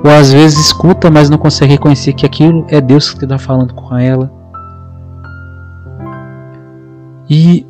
Ou 0.02 0.10
às 0.10 0.32
vezes 0.32 0.58
escuta, 0.58 1.08
mas 1.08 1.30
não 1.30 1.38
consegue 1.38 1.74
reconhecer 1.74 2.12
que 2.12 2.26
aquilo 2.26 2.66
é 2.68 2.80
Deus 2.80 3.14
que 3.14 3.24
está 3.24 3.38
falando 3.38 3.72
com 3.72 3.96
ela. 3.96 4.32
E 7.30 7.64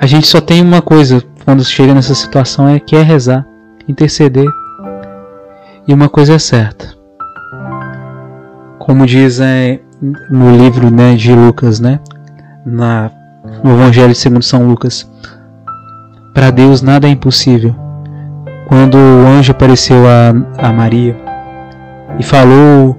a 0.00 0.06
gente 0.06 0.26
só 0.26 0.40
tem 0.40 0.60
uma 0.60 0.82
coisa 0.82 1.22
quando 1.44 1.64
chega 1.64 1.94
nessa 1.94 2.16
situação 2.16 2.66
é 2.66 2.80
que 2.80 2.96
é 2.96 3.02
rezar, 3.02 3.47
interceder. 3.88 4.46
E 5.86 5.94
uma 5.94 6.08
coisa 6.08 6.34
é 6.34 6.38
certa. 6.38 6.94
Como 8.78 9.06
diz 9.06 9.40
é, 9.40 9.80
no 10.30 10.56
livro 10.56 10.90
né, 10.90 11.14
de 11.14 11.34
Lucas, 11.34 11.80
né, 11.80 11.98
na, 12.64 13.10
no 13.64 13.72
Evangelho 13.72 14.14
segundo 14.14 14.42
São 14.42 14.66
Lucas, 14.68 15.10
para 16.34 16.50
Deus 16.50 16.82
nada 16.82 17.06
é 17.06 17.10
impossível. 17.10 17.74
Quando 18.68 18.96
o 18.96 19.26
anjo 19.26 19.52
apareceu 19.52 20.06
a, 20.06 20.66
a 20.68 20.72
Maria 20.72 21.16
e 22.18 22.22
falou 22.22 22.96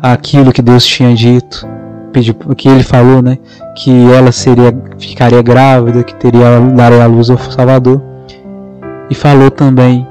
aquilo 0.00 0.52
que 0.52 0.62
Deus 0.62 0.86
tinha 0.86 1.14
dito, 1.14 1.66
pediu, 2.12 2.34
que 2.56 2.68
ele 2.68 2.84
falou, 2.84 3.20
né, 3.20 3.38
que 3.76 3.90
ela 4.12 4.32
seria 4.32 4.72
ficaria 4.98 5.42
grávida, 5.42 6.04
que 6.04 6.14
teria 6.14 6.60
daria 6.74 7.02
a 7.02 7.06
luz 7.06 7.30
ao 7.30 7.38
Salvador, 7.38 8.00
e 9.10 9.14
falou 9.14 9.50
também 9.50 10.06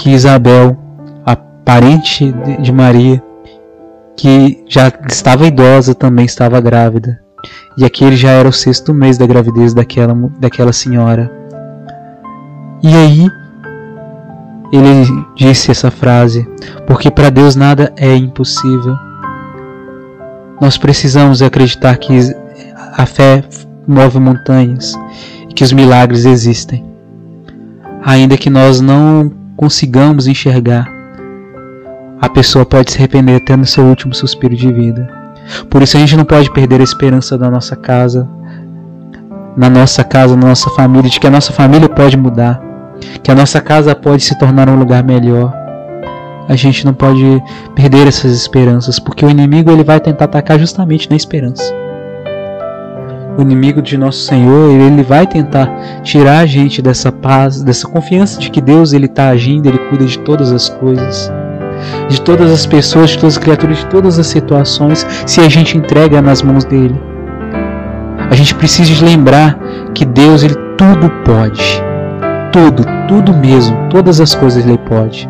que 0.00 0.08
Isabel, 0.10 0.78
a 1.26 1.36
parente 1.36 2.32
de 2.60 2.72
Maria, 2.72 3.22
que 4.16 4.64
já 4.66 4.90
estava 5.06 5.46
idosa, 5.46 5.94
também 5.94 6.24
estava 6.24 6.58
grávida. 6.58 7.20
E 7.76 7.84
aquele 7.84 8.16
já 8.16 8.30
era 8.30 8.48
o 8.48 8.52
sexto 8.52 8.94
mês 8.94 9.18
da 9.18 9.26
gravidez 9.26 9.74
daquela, 9.74 10.14
daquela 10.38 10.72
senhora. 10.72 11.30
E 12.82 12.88
aí, 12.88 13.28
ele 14.72 15.04
disse 15.36 15.70
essa 15.70 15.90
frase: 15.90 16.48
Porque 16.86 17.10
para 17.10 17.28
Deus 17.28 17.54
nada 17.54 17.92
é 17.96 18.16
impossível. 18.16 18.96
Nós 20.58 20.78
precisamos 20.78 21.42
acreditar 21.42 21.96
que 21.98 22.18
a 22.96 23.04
fé 23.04 23.44
move 23.86 24.18
montanhas 24.18 24.94
e 25.48 25.52
que 25.52 25.62
os 25.62 25.72
milagres 25.74 26.24
existem. 26.24 26.86
Ainda 28.02 28.38
que 28.38 28.48
nós 28.48 28.80
não 28.80 29.39
consigamos 29.60 30.26
enxergar, 30.26 30.90
a 32.18 32.30
pessoa 32.30 32.64
pode 32.64 32.92
se 32.92 32.96
arrepender 32.96 33.36
até 33.36 33.54
no 33.54 33.66
seu 33.66 33.84
último 33.84 34.14
suspiro 34.14 34.56
de 34.56 34.72
vida. 34.72 35.06
Por 35.68 35.82
isso 35.82 35.98
a 35.98 36.00
gente 36.00 36.16
não 36.16 36.24
pode 36.24 36.50
perder 36.50 36.80
a 36.80 36.84
esperança 36.84 37.36
da 37.36 37.50
nossa 37.50 37.76
casa, 37.76 38.26
na 39.54 39.68
nossa 39.68 40.02
casa, 40.02 40.34
na 40.34 40.46
nossa 40.46 40.70
família, 40.70 41.10
de 41.10 41.20
que 41.20 41.26
a 41.26 41.30
nossa 41.30 41.52
família 41.52 41.90
pode 41.90 42.16
mudar, 42.16 42.58
que 43.22 43.30
a 43.30 43.34
nossa 43.34 43.60
casa 43.60 43.94
pode 43.94 44.22
se 44.24 44.38
tornar 44.38 44.66
um 44.70 44.78
lugar 44.78 45.04
melhor. 45.04 45.52
A 46.48 46.56
gente 46.56 46.86
não 46.86 46.94
pode 46.94 47.42
perder 47.74 48.06
essas 48.06 48.32
esperanças, 48.32 48.98
porque 48.98 49.26
o 49.26 49.30
inimigo 49.30 49.70
ele 49.70 49.84
vai 49.84 50.00
tentar 50.00 50.24
atacar 50.24 50.58
justamente 50.58 51.10
na 51.10 51.16
esperança. 51.16 51.70
O 53.40 53.42
inimigo 53.42 53.80
de 53.80 53.96
nosso 53.96 54.18
Senhor, 54.26 54.70
ele 54.70 55.02
vai 55.02 55.26
tentar 55.26 55.66
tirar 56.02 56.40
a 56.40 56.46
gente 56.46 56.82
dessa 56.82 57.10
paz, 57.10 57.62
dessa 57.62 57.88
confiança 57.88 58.38
de 58.38 58.50
que 58.50 58.60
Deus 58.60 58.92
ele 58.92 59.06
está 59.06 59.30
agindo, 59.30 59.66
ele 59.66 59.78
cuida 59.78 60.04
de 60.04 60.18
todas 60.18 60.52
as 60.52 60.68
coisas 60.68 61.32
de 62.10 62.20
todas 62.20 62.50
as 62.50 62.66
pessoas, 62.66 63.08
de 63.08 63.18
todas 63.18 63.38
as 63.38 63.42
criaturas, 63.42 63.78
de 63.78 63.86
todas 63.86 64.18
as 64.18 64.26
situações, 64.26 65.06
se 65.24 65.40
a 65.40 65.48
gente 65.48 65.78
entrega 65.78 66.20
nas 66.20 66.42
mãos 66.42 66.66
dele. 66.66 67.00
A 68.30 68.34
gente 68.34 68.54
precisa 68.54 69.02
lembrar 69.02 69.58
que 69.94 70.04
Deus 70.04 70.42
ele 70.42 70.56
tudo 70.76 71.08
pode. 71.24 71.82
Tudo, 72.52 72.84
tudo 73.08 73.32
mesmo, 73.32 73.74
todas 73.88 74.20
as 74.20 74.34
coisas 74.34 74.66
ele 74.66 74.76
pode. 74.76 75.26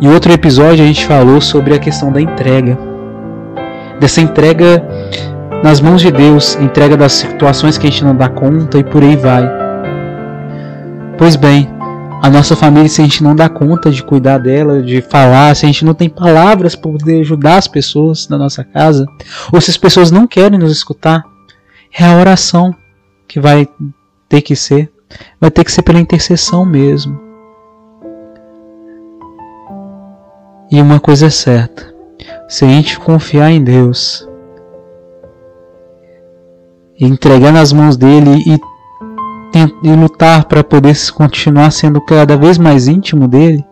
Em 0.00 0.08
outro 0.08 0.32
episódio 0.32 0.82
a 0.82 0.86
gente 0.88 1.06
falou 1.06 1.40
sobre 1.40 1.74
a 1.74 1.78
questão 1.78 2.10
da 2.10 2.20
entrega. 2.20 2.76
Dessa 4.00 4.20
entrega 4.20 4.82
nas 5.62 5.80
mãos 5.80 6.00
de 6.00 6.10
Deus, 6.10 6.56
entrega 6.56 6.96
das 6.96 7.12
situações 7.12 7.76
que 7.76 7.86
a 7.86 7.90
gente 7.90 8.04
não 8.04 8.14
dá 8.14 8.28
conta 8.28 8.78
e 8.78 8.84
por 8.84 9.02
aí 9.02 9.16
vai. 9.16 9.48
Pois 11.16 11.36
bem, 11.36 11.68
a 12.22 12.30
nossa 12.30 12.56
família, 12.56 12.88
se 12.88 13.00
a 13.00 13.04
gente 13.04 13.22
não 13.22 13.34
dá 13.34 13.48
conta 13.48 13.90
de 13.90 14.02
cuidar 14.02 14.38
dela, 14.38 14.82
de 14.82 15.00
falar, 15.00 15.54
se 15.54 15.64
a 15.64 15.68
gente 15.68 15.84
não 15.84 15.94
tem 15.94 16.08
palavras 16.08 16.74
para 16.74 16.90
poder 16.90 17.20
ajudar 17.20 17.56
as 17.56 17.68
pessoas 17.68 18.26
da 18.26 18.36
nossa 18.36 18.64
casa, 18.64 19.06
ou 19.52 19.60
se 19.60 19.70
as 19.70 19.76
pessoas 19.76 20.10
não 20.10 20.26
querem 20.26 20.58
nos 20.58 20.72
escutar, 20.72 21.24
é 21.96 22.04
a 22.04 22.16
oração 22.16 22.74
que 23.26 23.40
vai 23.40 23.68
ter 24.28 24.42
que 24.42 24.54
ser. 24.54 24.90
Vai 25.40 25.50
ter 25.50 25.64
que 25.64 25.72
ser 25.72 25.82
pela 25.82 25.98
intercessão 25.98 26.64
mesmo. 26.64 27.18
E 30.70 30.80
uma 30.82 31.00
coisa 31.00 31.26
é 31.26 31.30
certa: 31.30 31.94
se 32.48 32.64
a 32.64 32.68
gente 32.68 32.98
confiar 33.00 33.50
em 33.50 33.62
Deus, 33.62 34.27
entregar 37.00 37.52
nas 37.52 37.72
mãos 37.72 37.96
dele 37.96 38.42
e 38.46 38.58
e 39.82 39.92
lutar 39.94 40.44
para 40.44 40.62
poder 40.62 40.94
continuar 41.12 41.70
sendo 41.70 42.00
cada 42.00 42.36
vez 42.36 42.58
mais 42.58 42.86
íntimo 42.86 43.26
dele, 43.26 43.64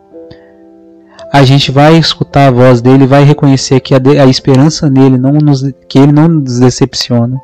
a 1.33 1.43
gente 1.45 1.71
vai 1.71 1.97
escutar 1.97 2.49
a 2.49 2.51
voz 2.51 2.81
dele, 2.81 3.07
vai 3.07 3.25
reconhecer 3.25 3.81
que 3.81 3.95
a, 3.95 3.99
de, 3.99 4.19
a 4.19 4.27
esperança 4.27 4.89
nele 4.89 5.19
não 5.19 5.33
nos, 5.33 5.63
que 5.89 5.99
ele 5.99 6.13
não 6.13 6.29
nos 6.29 6.59
decepciona, 6.59 7.41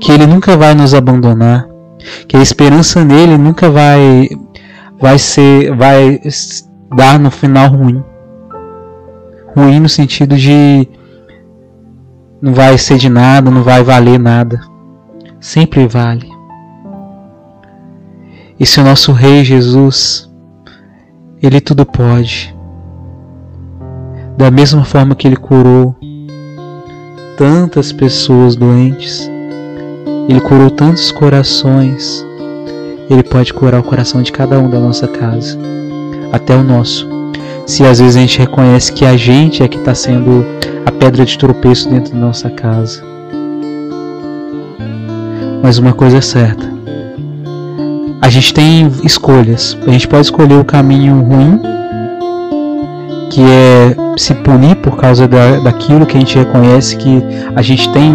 que 0.00 0.10
ele 0.10 0.26
nunca 0.26 0.56
vai 0.56 0.74
nos 0.74 0.94
abandonar, 0.94 1.68
que 2.26 2.36
a 2.36 2.42
esperança 2.42 3.04
nele 3.04 3.36
nunca 3.38 3.70
vai 3.70 4.28
vai 5.00 5.18
ser 5.18 5.74
vai 5.76 6.20
dar 6.94 7.18
no 7.18 7.30
final 7.30 7.68
ruim. 7.68 8.02
Ruim 9.56 9.80
no 9.80 9.88
sentido 9.88 10.36
de 10.36 10.88
não 12.40 12.52
vai 12.52 12.76
ser 12.78 12.98
de 12.98 13.08
nada, 13.08 13.50
não 13.50 13.62
vai 13.62 13.82
valer 13.84 14.18
nada. 14.18 14.73
Sempre 15.44 15.86
vale. 15.86 16.26
E 18.58 18.64
se 18.64 18.80
o 18.80 18.82
nosso 18.82 19.12
Rei 19.12 19.44
Jesus, 19.44 20.26
Ele 21.42 21.60
tudo 21.60 21.84
pode. 21.84 22.56
Da 24.38 24.50
mesma 24.50 24.86
forma 24.86 25.14
que 25.14 25.28
Ele 25.28 25.36
curou 25.36 25.94
tantas 27.36 27.92
pessoas 27.92 28.56
doentes, 28.56 29.30
Ele 30.30 30.40
curou 30.40 30.70
tantos 30.70 31.12
corações, 31.12 32.24
Ele 33.10 33.22
pode 33.22 33.52
curar 33.52 33.80
o 33.80 33.84
coração 33.84 34.22
de 34.22 34.32
cada 34.32 34.58
um 34.58 34.70
da 34.70 34.80
nossa 34.80 35.06
casa, 35.06 35.58
até 36.32 36.56
o 36.56 36.62
nosso. 36.62 37.06
Se 37.66 37.84
às 37.84 38.00
vezes 38.00 38.16
a 38.16 38.20
gente 38.20 38.38
reconhece 38.38 38.90
que 38.94 39.04
a 39.04 39.14
gente 39.14 39.62
é 39.62 39.68
que 39.68 39.76
está 39.76 39.94
sendo 39.94 40.42
a 40.86 40.90
pedra 40.90 41.22
de 41.22 41.36
tropeço 41.36 41.90
dentro 41.90 42.14
da 42.14 42.18
nossa 42.18 42.48
casa. 42.48 43.13
Mas 45.64 45.78
uma 45.78 45.94
coisa 45.94 46.18
é 46.18 46.20
certa: 46.20 46.70
a 48.20 48.28
gente 48.28 48.52
tem 48.52 48.92
escolhas. 49.02 49.78
A 49.86 49.90
gente 49.90 50.06
pode 50.06 50.26
escolher 50.26 50.56
o 50.56 50.64
caminho 50.64 51.22
ruim, 51.22 51.58
que 53.30 53.40
é 53.40 53.96
se 54.18 54.34
punir 54.34 54.76
por 54.76 54.94
causa 54.98 55.26
da, 55.26 55.60
daquilo 55.60 56.04
que 56.04 56.18
a 56.18 56.20
gente 56.20 56.36
reconhece 56.36 56.98
que 56.98 57.22
a 57.56 57.62
gente 57.62 57.90
tem 57.94 58.12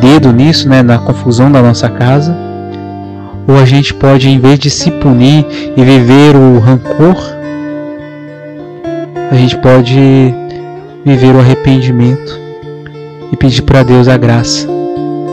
dedo 0.00 0.32
nisso, 0.32 0.68
né, 0.68 0.80
na 0.80 0.96
confusão 0.98 1.50
da 1.50 1.60
nossa 1.60 1.88
casa. 1.88 2.32
Ou 3.48 3.58
a 3.58 3.64
gente 3.64 3.92
pode, 3.92 4.28
em 4.28 4.38
vez 4.38 4.56
de 4.56 4.70
se 4.70 4.92
punir 4.92 5.44
e 5.76 5.82
viver 5.82 6.36
o 6.36 6.60
rancor, 6.60 7.16
a 9.28 9.34
gente 9.34 9.56
pode 9.56 10.32
viver 11.04 11.34
o 11.34 11.40
arrependimento 11.40 12.38
e 13.32 13.36
pedir 13.36 13.62
para 13.62 13.82
Deus 13.82 14.06
a 14.06 14.16
graça 14.16 14.79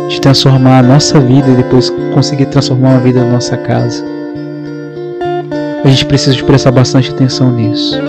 de 0.08 0.22
transformar 0.22 0.80
a 0.80 0.84
nossa 0.84 1.20
vida 1.20 1.50
e 1.50 1.56
depois 1.56 1.90
conseguir 2.14 2.46
transformar 2.48 2.96
a 2.96 3.00
vida 3.00 3.20
da 3.20 3.26
nossa 3.26 3.58
casa. 3.58 4.04
A 5.84 5.90
gente 5.90 6.06
precisa 6.06 6.36
de 6.36 6.44
prestar 6.44 6.72
bastante 6.72 7.12
atenção 7.12 7.52
nisso. 7.52 8.00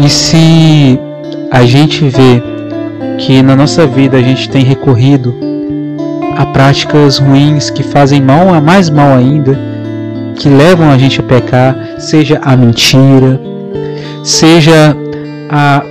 E 0.00 0.08
se 0.08 0.98
a 1.50 1.64
gente 1.64 2.08
vê 2.08 2.42
que 3.18 3.42
na 3.42 3.56
nossa 3.56 3.86
vida 3.86 4.16
a 4.16 4.22
gente 4.22 4.48
tem 4.48 4.64
recorrido 4.64 5.34
a 6.36 6.46
práticas 6.46 7.18
ruins 7.18 7.70
que 7.70 7.82
fazem 7.82 8.20
mal 8.20 8.52
a 8.52 8.60
mais 8.60 8.90
mal 8.90 9.16
ainda, 9.16 9.58
que 10.36 10.48
levam 10.48 10.90
a 10.90 10.98
gente 10.98 11.20
a 11.20 11.22
pecar, 11.22 11.76
seja 11.98 12.40
a 12.42 12.56
mentira, 12.56 13.40
seja 14.22 14.96
a 15.48 15.82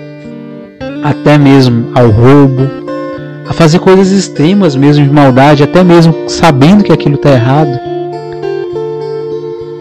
até 1.03 1.37
mesmo 1.37 1.91
ao 1.93 2.09
roubo, 2.09 2.82
a 3.47 3.53
fazer 3.53 3.79
coisas 3.79 4.11
extremas 4.11 4.75
mesmo 4.75 5.03
de 5.03 5.11
maldade, 5.11 5.63
até 5.63 5.83
mesmo 5.83 6.29
sabendo 6.29 6.83
que 6.83 6.91
aquilo 6.91 7.15
está 7.15 7.31
errado, 7.31 7.79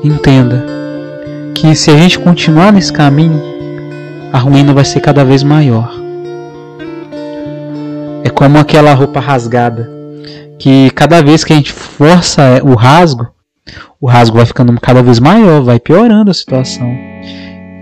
entenda 0.02 0.64
que 1.54 1.74
se 1.74 1.90
a 1.90 1.96
gente 1.96 2.18
continuar 2.18 2.72
nesse 2.72 2.92
caminho, 2.92 3.40
a 4.32 4.38
ruína 4.38 4.72
vai 4.72 4.84
ser 4.84 5.00
cada 5.00 5.24
vez 5.24 5.42
maior. 5.42 5.92
É 8.24 8.30
como 8.30 8.58
aquela 8.58 8.94
roupa 8.94 9.20
rasgada, 9.20 9.88
que 10.58 10.90
cada 10.90 11.22
vez 11.22 11.44
que 11.44 11.52
a 11.52 11.56
gente 11.56 11.72
força 11.72 12.60
o 12.64 12.74
rasgo, 12.74 13.28
o 14.00 14.08
rasgo 14.08 14.36
vai 14.36 14.46
ficando 14.46 14.72
cada 14.80 15.02
vez 15.02 15.20
maior, 15.20 15.62
vai 15.62 15.78
piorando 15.78 16.30
a 16.30 16.34
situação. 16.34 16.88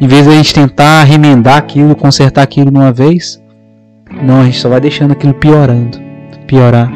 Em 0.00 0.06
vez 0.06 0.24
de 0.24 0.32
a 0.32 0.34
gente 0.34 0.52
tentar 0.52 1.04
remendar 1.04 1.56
aquilo, 1.56 1.94
consertar 1.94 2.42
aquilo 2.42 2.70
de 2.70 2.76
uma 2.76 2.92
vez, 2.92 3.40
não, 4.10 4.40
a 4.40 4.44
gente 4.44 4.58
só 4.58 4.68
vai 4.68 4.80
deixando 4.80 5.12
aquilo 5.12 5.34
piorando, 5.34 5.98
piorar. 6.46 6.90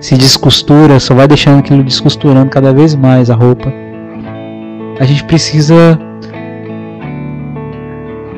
Se 0.00 0.16
descostura, 0.16 0.98
só 0.98 1.14
vai 1.14 1.28
deixando 1.28 1.58
aquilo 1.58 1.84
descosturando 1.84 2.50
cada 2.50 2.72
vez 2.72 2.94
mais 2.94 3.30
a 3.30 3.34
roupa. 3.34 3.72
A 4.98 5.04
gente 5.04 5.22
precisa 5.24 5.98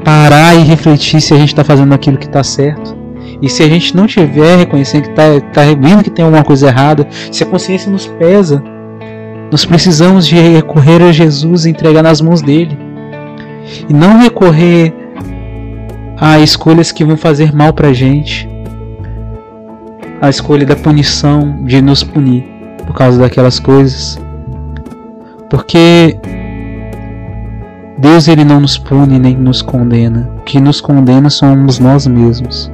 parar 0.04 0.54
e 0.54 0.62
refletir 0.62 1.20
se 1.20 1.32
a 1.32 1.38
gente 1.38 1.48
está 1.48 1.64
fazendo 1.64 1.94
aquilo 1.94 2.18
que 2.18 2.26
está 2.26 2.42
certo. 2.44 2.96
E 3.40 3.48
se 3.48 3.62
a 3.62 3.68
gente 3.68 3.96
não 3.96 4.06
tiver 4.06 4.58
reconhecendo 4.58 5.04
que 5.04 5.10
está 5.10 5.40
tá 5.52 5.62
vendo 5.62 6.04
que 6.04 6.10
tem 6.10 6.24
alguma 6.24 6.44
coisa 6.44 6.68
errada, 6.68 7.06
se 7.30 7.42
a 7.42 7.46
consciência 7.46 7.90
nos 7.90 8.06
pesa, 8.06 8.62
nós 9.50 9.64
precisamos 9.64 10.26
de 10.26 10.36
recorrer 10.36 11.02
a 11.02 11.12
Jesus 11.12 11.64
e 11.64 11.70
entregar 11.70 12.02
nas 12.02 12.20
mãos 12.20 12.42
dele. 12.42 12.76
E 13.88 13.92
não 13.92 14.18
recorrer 14.18 14.92
a 16.16 16.38
escolhas 16.38 16.92
que 16.92 17.04
vão 17.04 17.16
fazer 17.16 17.54
mal 17.54 17.72
para 17.72 17.92
gente. 17.92 18.48
A 20.20 20.30
escolha 20.30 20.64
da 20.64 20.76
punição, 20.76 21.64
de 21.64 21.82
nos 21.82 22.02
punir 22.02 22.44
por 22.86 22.94
causa 22.94 23.18
daquelas 23.18 23.58
coisas. 23.58 24.18
Porque 25.50 26.18
Deus 27.98 28.28
ele 28.28 28.44
não 28.44 28.60
nos 28.60 28.76
pune 28.76 29.18
nem 29.18 29.36
nos 29.36 29.62
condena. 29.62 30.30
O 30.38 30.42
que 30.42 30.60
nos 30.60 30.80
condena 30.80 31.30
somos 31.30 31.78
nós 31.78 32.06
mesmos. 32.06 32.70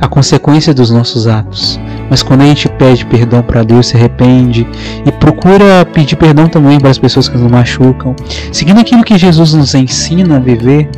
A 0.00 0.08
consequência 0.08 0.72
dos 0.72 0.90
nossos 0.90 1.26
atos. 1.26 1.78
Mas 2.08 2.22
quando 2.22 2.40
a 2.40 2.46
gente 2.46 2.68
pede 2.70 3.04
perdão 3.06 3.42
para 3.42 3.62
Deus, 3.62 3.88
se 3.88 3.96
arrepende 3.96 4.66
e 5.06 5.12
procura 5.12 5.84
pedir 5.84 6.16
perdão 6.16 6.48
também 6.48 6.80
para 6.80 6.90
as 6.90 6.98
pessoas 6.98 7.28
que 7.28 7.36
nos 7.36 7.50
machucam, 7.50 8.16
seguindo 8.50 8.80
aquilo 8.80 9.04
que 9.04 9.16
Jesus 9.16 9.52
nos 9.52 9.74
ensina 9.74 10.36
a 10.36 10.40
viver, 10.40 10.88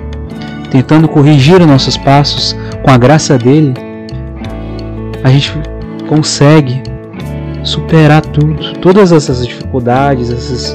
tentando 0.70 1.06
corrigir 1.08 1.60
os 1.60 1.66
nossos 1.66 1.96
passos 1.98 2.56
com 2.82 2.90
a 2.90 2.96
graça 2.96 3.36
dele, 3.36 3.74
a 5.22 5.30
gente 5.30 5.52
consegue 6.08 6.82
superar 7.62 8.22
tudo, 8.22 8.72
todas 8.80 9.12
essas 9.12 9.46
dificuldades, 9.46 10.30
essas 10.30 10.74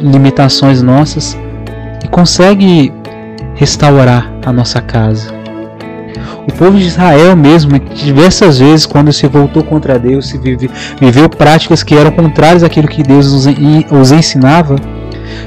limitações 0.00 0.82
nossas 0.82 1.38
e 2.04 2.08
consegue 2.08 2.92
restaurar 3.54 4.32
a 4.44 4.52
nossa 4.52 4.80
casa. 4.80 5.37
O 6.48 6.52
povo 6.52 6.78
de 6.78 6.86
Israel 6.86 7.36
mesmo, 7.36 7.78
diversas 7.94 8.58
vezes, 8.58 8.86
quando 8.86 9.12
se 9.12 9.26
voltou 9.26 9.62
contra 9.62 9.98
Deus, 9.98 10.28
se 10.28 10.38
vive, 10.38 10.70
viveu 10.98 11.28
práticas 11.28 11.82
que 11.82 11.94
eram 11.94 12.10
contrárias 12.10 12.64
àquilo 12.64 12.88
que 12.88 13.02
Deus 13.02 13.26
os, 13.26 13.46
os 13.90 14.12
ensinava, 14.12 14.76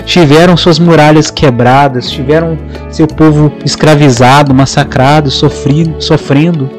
tiveram 0.06 0.56
suas 0.56 0.78
muralhas 0.78 1.32
quebradas, 1.32 2.10
tiveram 2.10 2.56
seu 2.92 3.08
povo 3.08 3.52
escravizado, 3.66 4.54
massacrado, 4.54 5.32
sofrido, 5.32 6.00
sofrendo. 6.00 6.70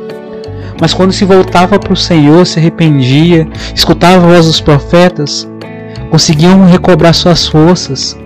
Mas 0.81 0.95
quando 0.95 1.13
se 1.13 1.25
voltava 1.25 1.77
para 1.79 1.93
o 1.93 1.97
Senhor, 1.97 2.47
se 2.47 2.61
arrependia, 2.61 3.47
escutava 3.75 4.25
a 4.25 4.35
voz 4.35 4.47
dos 4.47 4.61
profetas, 4.61 5.49
conseguiam 6.11 6.65
recobrar 6.65 7.13
suas 7.13 7.49
forças 7.49 8.17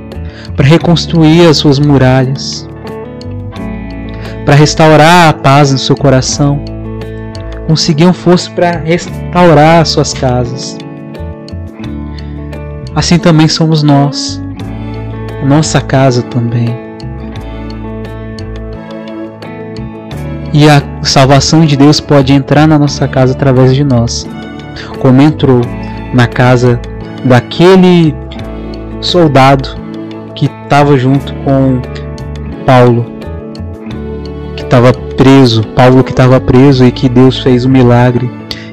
para 0.55 0.67
reconstruir 0.67 1.47
as 1.49 1.57
suas 1.57 1.79
muralhas 1.79 2.69
para 4.47 4.55
restaurar 4.55 5.29
a 5.29 5.33
paz 5.33 5.73
no 5.73 5.79
seu 5.79 5.97
coração. 5.97 6.65
Conseguiam 7.67 8.13
força 8.13 8.49
para 8.49 8.79
restaurar 8.79 9.81
as 9.81 9.89
suas 9.89 10.15
casas. 10.15 10.79
Assim 12.95 13.19
também 13.19 13.49
somos 13.49 13.83
nós, 13.83 14.41
nossa 15.45 15.81
casa 15.81 16.23
também. 16.23 16.69
E 20.55 20.71
a 20.71 20.81
salvação 21.03 21.67
de 21.67 21.77
Deus 21.77 22.01
pode 22.01 22.33
entrar 22.33 22.69
na 22.69 22.79
nossa 22.79 23.07
casa 23.09 23.35
através 23.35 23.75
de 23.75 23.83
nós, 23.83 24.27
como 25.01 25.21
entrou 25.21 25.61
na 26.15 26.29
casa 26.29 26.81
daquele 27.25 28.15
soldado 29.01 29.69
que 30.35 30.47
estava 30.47 30.97
junto 30.97 31.35
com 31.45 31.83
Paulo 32.65 33.16
estava 34.67 34.93
preso, 34.93 35.63
Paulo 35.69 36.05
que 36.05 36.11
estava 36.11 36.41
preso 36.41 36.85
e 36.85 36.93
que 36.93 37.09
Deus 37.09 37.39
fez 37.39 37.65
um 37.65 37.71
milagre. 37.71 38.31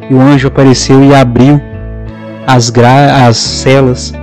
E 0.09 0.13
o 0.13 0.19
anjo 0.19 0.47
apareceu 0.47 1.03
e 1.03 1.13
abriu 1.13 1.61
as, 2.45 2.69
gra 2.69 3.27
as 3.27 3.37
celas. 3.37 4.13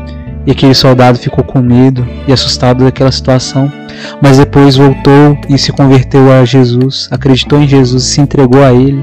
E 0.46 0.50
aquele 0.50 0.74
soldado 0.74 1.18
ficou 1.18 1.44
com 1.44 1.60
medo 1.60 2.06
e 2.26 2.32
assustado 2.32 2.84
daquela 2.84 3.12
situação. 3.12 3.72
Mas 4.20 4.38
depois 4.38 4.76
voltou 4.76 5.38
e 5.48 5.56
se 5.58 5.72
converteu 5.72 6.32
a 6.32 6.44
Jesus, 6.44 7.08
acreditou 7.10 7.60
em 7.60 7.68
Jesus 7.68 8.04
e 8.04 8.06
se 8.06 8.20
entregou 8.20 8.64
a 8.64 8.72
Ele, 8.72 9.02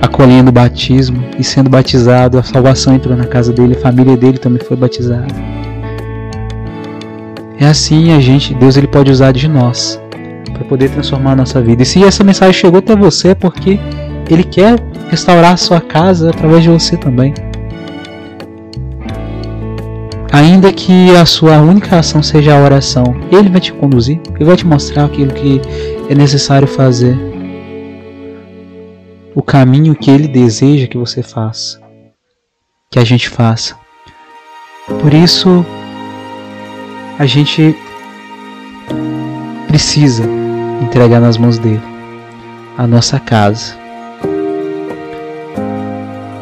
acolhendo 0.00 0.48
o 0.48 0.52
batismo 0.52 1.22
e 1.38 1.44
sendo 1.44 1.70
batizado. 1.70 2.38
A 2.38 2.42
salvação 2.42 2.94
entrou 2.94 3.16
na 3.16 3.26
casa 3.26 3.52
dele, 3.52 3.74
a 3.76 3.80
família 3.80 4.16
dele 4.16 4.38
também 4.38 4.60
foi 4.66 4.76
batizada. 4.76 5.34
É 7.58 7.66
assim 7.66 8.12
a 8.12 8.18
gente, 8.18 8.54
Deus 8.54 8.76
ele 8.76 8.88
pode 8.88 9.10
usar 9.10 9.32
de 9.32 9.46
nós 9.46 10.01
para 10.52 10.64
poder 10.64 10.90
transformar 10.90 11.32
a 11.32 11.36
nossa 11.36 11.60
vida. 11.60 11.82
E 11.82 11.86
se 11.86 12.02
essa 12.04 12.22
mensagem 12.22 12.52
chegou 12.52 12.78
até 12.78 12.94
você 12.94 13.28
é 13.28 13.34
porque 13.34 13.78
Ele 14.30 14.44
quer 14.44 14.78
restaurar 15.10 15.52
a 15.52 15.56
sua 15.56 15.80
casa 15.80 16.30
através 16.30 16.62
de 16.62 16.68
você 16.68 16.96
também. 16.96 17.34
Ainda 20.32 20.72
que 20.72 21.14
a 21.14 21.26
sua 21.26 21.60
única 21.60 21.98
ação 21.98 22.22
seja 22.22 22.54
a 22.54 22.62
oração, 22.62 23.04
Ele 23.30 23.50
vai 23.50 23.60
te 23.60 23.72
conduzir, 23.72 24.18
Ele 24.34 24.44
vai 24.44 24.56
te 24.56 24.66
mostrar 24.66 25.04
aquilo 25.04 25.32
que 25.34 25.60
é 26.08 26.14
necessário 26.14 26.66
fazer. 26.66 27.14
O 29.34 29.42
caminho 29.42 29.94
que 29.94 30.10
Ele 30.10 30.26
deseja 30.26 30.86
que 30.86 30.96
você 30.96 31.22
faça, 31.22 31.78
que 32.90 32.98
a 32.98 33.04
gente 33.04 33.28
faça. 33.28 33.76
Por 35.00 35.12
isso, 35.12 35.64
a 37.18 37.26
gente 37.26 37.76
precisa 39.68 40.41
entregar 40.84 41.20
nas 41.20 41.36
mãos 41.36 41.58
dele 41.58 41.82
a 42.76 42.86
nossa 42.86 43.18
casa. 43.18 43.74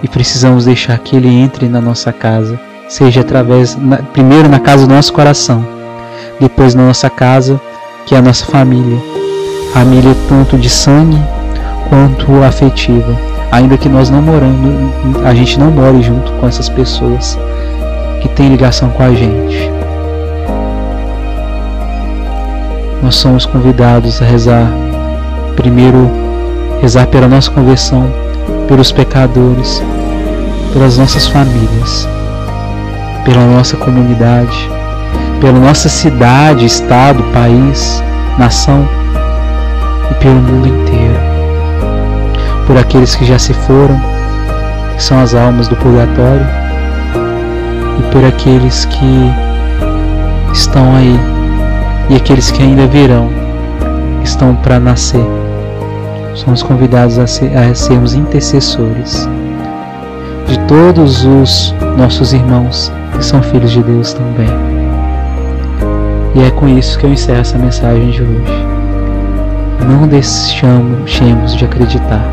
E 0.03 0.09
precisamos 0.09 0.64
deixar 0.64 0.98
que 0.98 1.16
ele 1.16 1.29
entre 1.29 1.68
na 1.68 1.81
nossa 1.81 2.12
casa, 2.12 2.59
seja 2.88 3.20
através, 3.20 3.76
na, 3.76 3.98
primeiro 3.98 4.48
na 4.48 4.59
casa 4.59 4.87
do 4.87 4.94
nosso 4.94 5.12
coração, 5.12 5.66
depois 6.38 6.74
na 6.74 6.87
nossa 6.87 7.11
casa, 7.11 7.61
que 8.07 8.14
é 8.14 8.18
a 8.18 8.22
nossa 8.22 8.46
família. 8.46 8.98
Família 9.72 10.16
tanto 10.29 10.57
de 10.57 10.70
sangue 10.70 11.18
quanto 11.88 12.42
afetiva. 12.42 13.14
Ainda 13.53 13.76
que 13.76 13.88
nós 13.88 14.11
não 14.11 14.22
morando, 14.22 15.24
a 15.24 15.35
gente 15.35 15.59
não 15.59 15.70
more 15.70 16.03
junto 16.03 16.33
com 16.33 16.46
essas 16.46 16.68
pessoas 16.68 17.38
que 18.22 18.29
têm 18.29 18.48
ligação 18.48 18.90
com 18.90 19.03
a 19.03 19.12
gente. 19.12 19.80
Nós 23.11 23.16
somos 23.16 23.44
convidados 23.44 24.23
a 24.23 24.25
rezar. 24.25 24.68
Primeiro, 25.57 26.09
rezar 26.81 27.09
pela 27.09 27.27
nossa 27.27 27.51
conversão, 27.51 28.09
pelos 28.68 28.92
pecadores, 28.92 29.83
pelas 30.73 30.96
nossas 30.96 31.27
famílias, 31.27 32.09
pela 33.25 33.44
nossa 33.46 33.77
comunidade, 33.77 34.70
pela 35.40 35.59
nossa 35.59 35.88
cidade, 35.88 36.64
estado, 36.64 37.20
país, 37.33 38.01
nação 38.38 38.88
e 40.09 40.14
pelo 40.14 40.37
mundo 40.37 40.68
inteiro. 40.68 41.18
Por 42.64 42.79
aqueles 42.79 43.16
que 43.16 43.25
já 43.25 43.40
se 43.40 43.53
foram, 43.53 44.01
que 44.94 45.03
são 45.03 45.18
as 45.18 45.35
almas 45.35 45.66
do 45.66 45.75
purgatório, 45.75 46.46
e 47.99 48.12
por 48.12 48.25
aqueles 48.25 48.85
que 48.85 49.33
estão 50.53 50.94
aí 50.94 51.39
e 52.11 52.16
aqueles 52.16 52.51
que 52.51 52.62
ainda 52.62 52.87
virão 52.88 53.31
estão 54.23 54.55
para 54.57 54.81
nascer. 54.81 55.25
Somos 56.35 56.62
convidados 56.62 57.18
a, 57.18 57.27
ser, 57.27 57.57
a 57.57 57.75
sermos 57.75 58.14
intercessores 58.14 59.29
de 60.46 60.59
todos 60.66 61.25
os 61.25 61.75
nossos 61.96 62.33
irmãos 62.33 62.92
que 63.16 63.25
são 63.25 63.40
filhos 63.40 63.70
de 63.70 63.83
Deus 63.83 64.12
também. 64.12 64.49
E 66.35 66.42
é 66.42 66.51
com 66.51 66.68
isso 66.68 66.99
que 66.99 67.07
eu 67.07 67.12
encerro 67.12 67.40
essa 67.40 67.59
mensagem 67.59 68.11
de 68.11 68.23
hoje. 68.23 68.66
não 69.88 70.07
deixemos 70.07 71.57
de 71.57 71.64
acreditar 71.64 72.25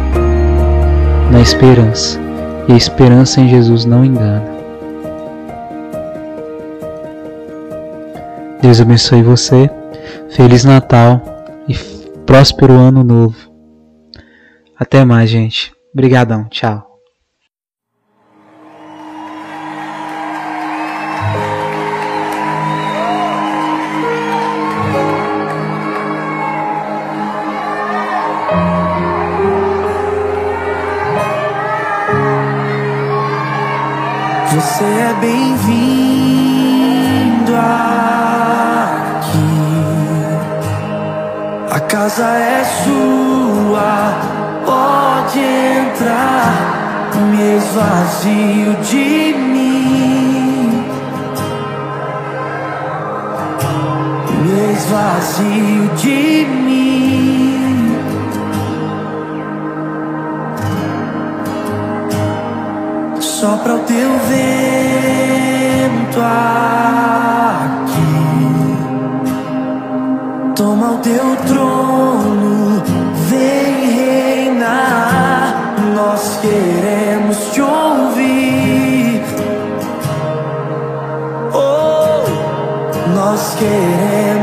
na 1.31 1.39
esperança. 1.39 2.19
E 2.67 2.73
a 2.73 2.75
esperança 2.75 3.41
em 3.41 3.47
Jesus 3.47 3.85
não 3.85 4.03
engana. 4.03 4.56
Deus 8.61 8.81
abençoe 8.81 9.21
você. 9.21 9.69
Feliz 10.29 10.63
Natal 10.63 11.21
e 11.67 11.75
próspero 12.25 12.73
ano 12.73 13.03
novo. 13.03 13.35
Até 14.77 15.03
mais, 15.05 15.29
gente. 15.29 15.73
Obrigadão. 15.93 16.45
Tchau. 16.49 16.96
Casa 42.17 42.35
é 42.35 42.63
sua, 42.83 44.17
pode 44.65 45.39
entrar. 45.39 47.11
Me 47.29 47.57
esvazio 47.57 48.73
de 48.81 49.35
mim. 49.37 50.83
Me 54.43 54.71
esvazio 54.73 55.89
de 55.97 56.45
mim. 56.45 57.97
Sopra 63.19 63.75
o 63.75 63.79
teu 63.79 64.09
vento 64.29 66.19
aqui 66.19 67.36
Toma 70.57 70.93
o 70.93 70.97
teu 70.97 71.35
trono 71.45 72.81
Vem 73.29 73.89
reinar. 73.95 75.75
Nós 75.93 76.39
queremos 76.41 77.37
te 77.53 77.61
ouvir. 77.61 79.23
Oh, 81.53 82.23
nós 83.13 83.55
queremos 83.59 84.36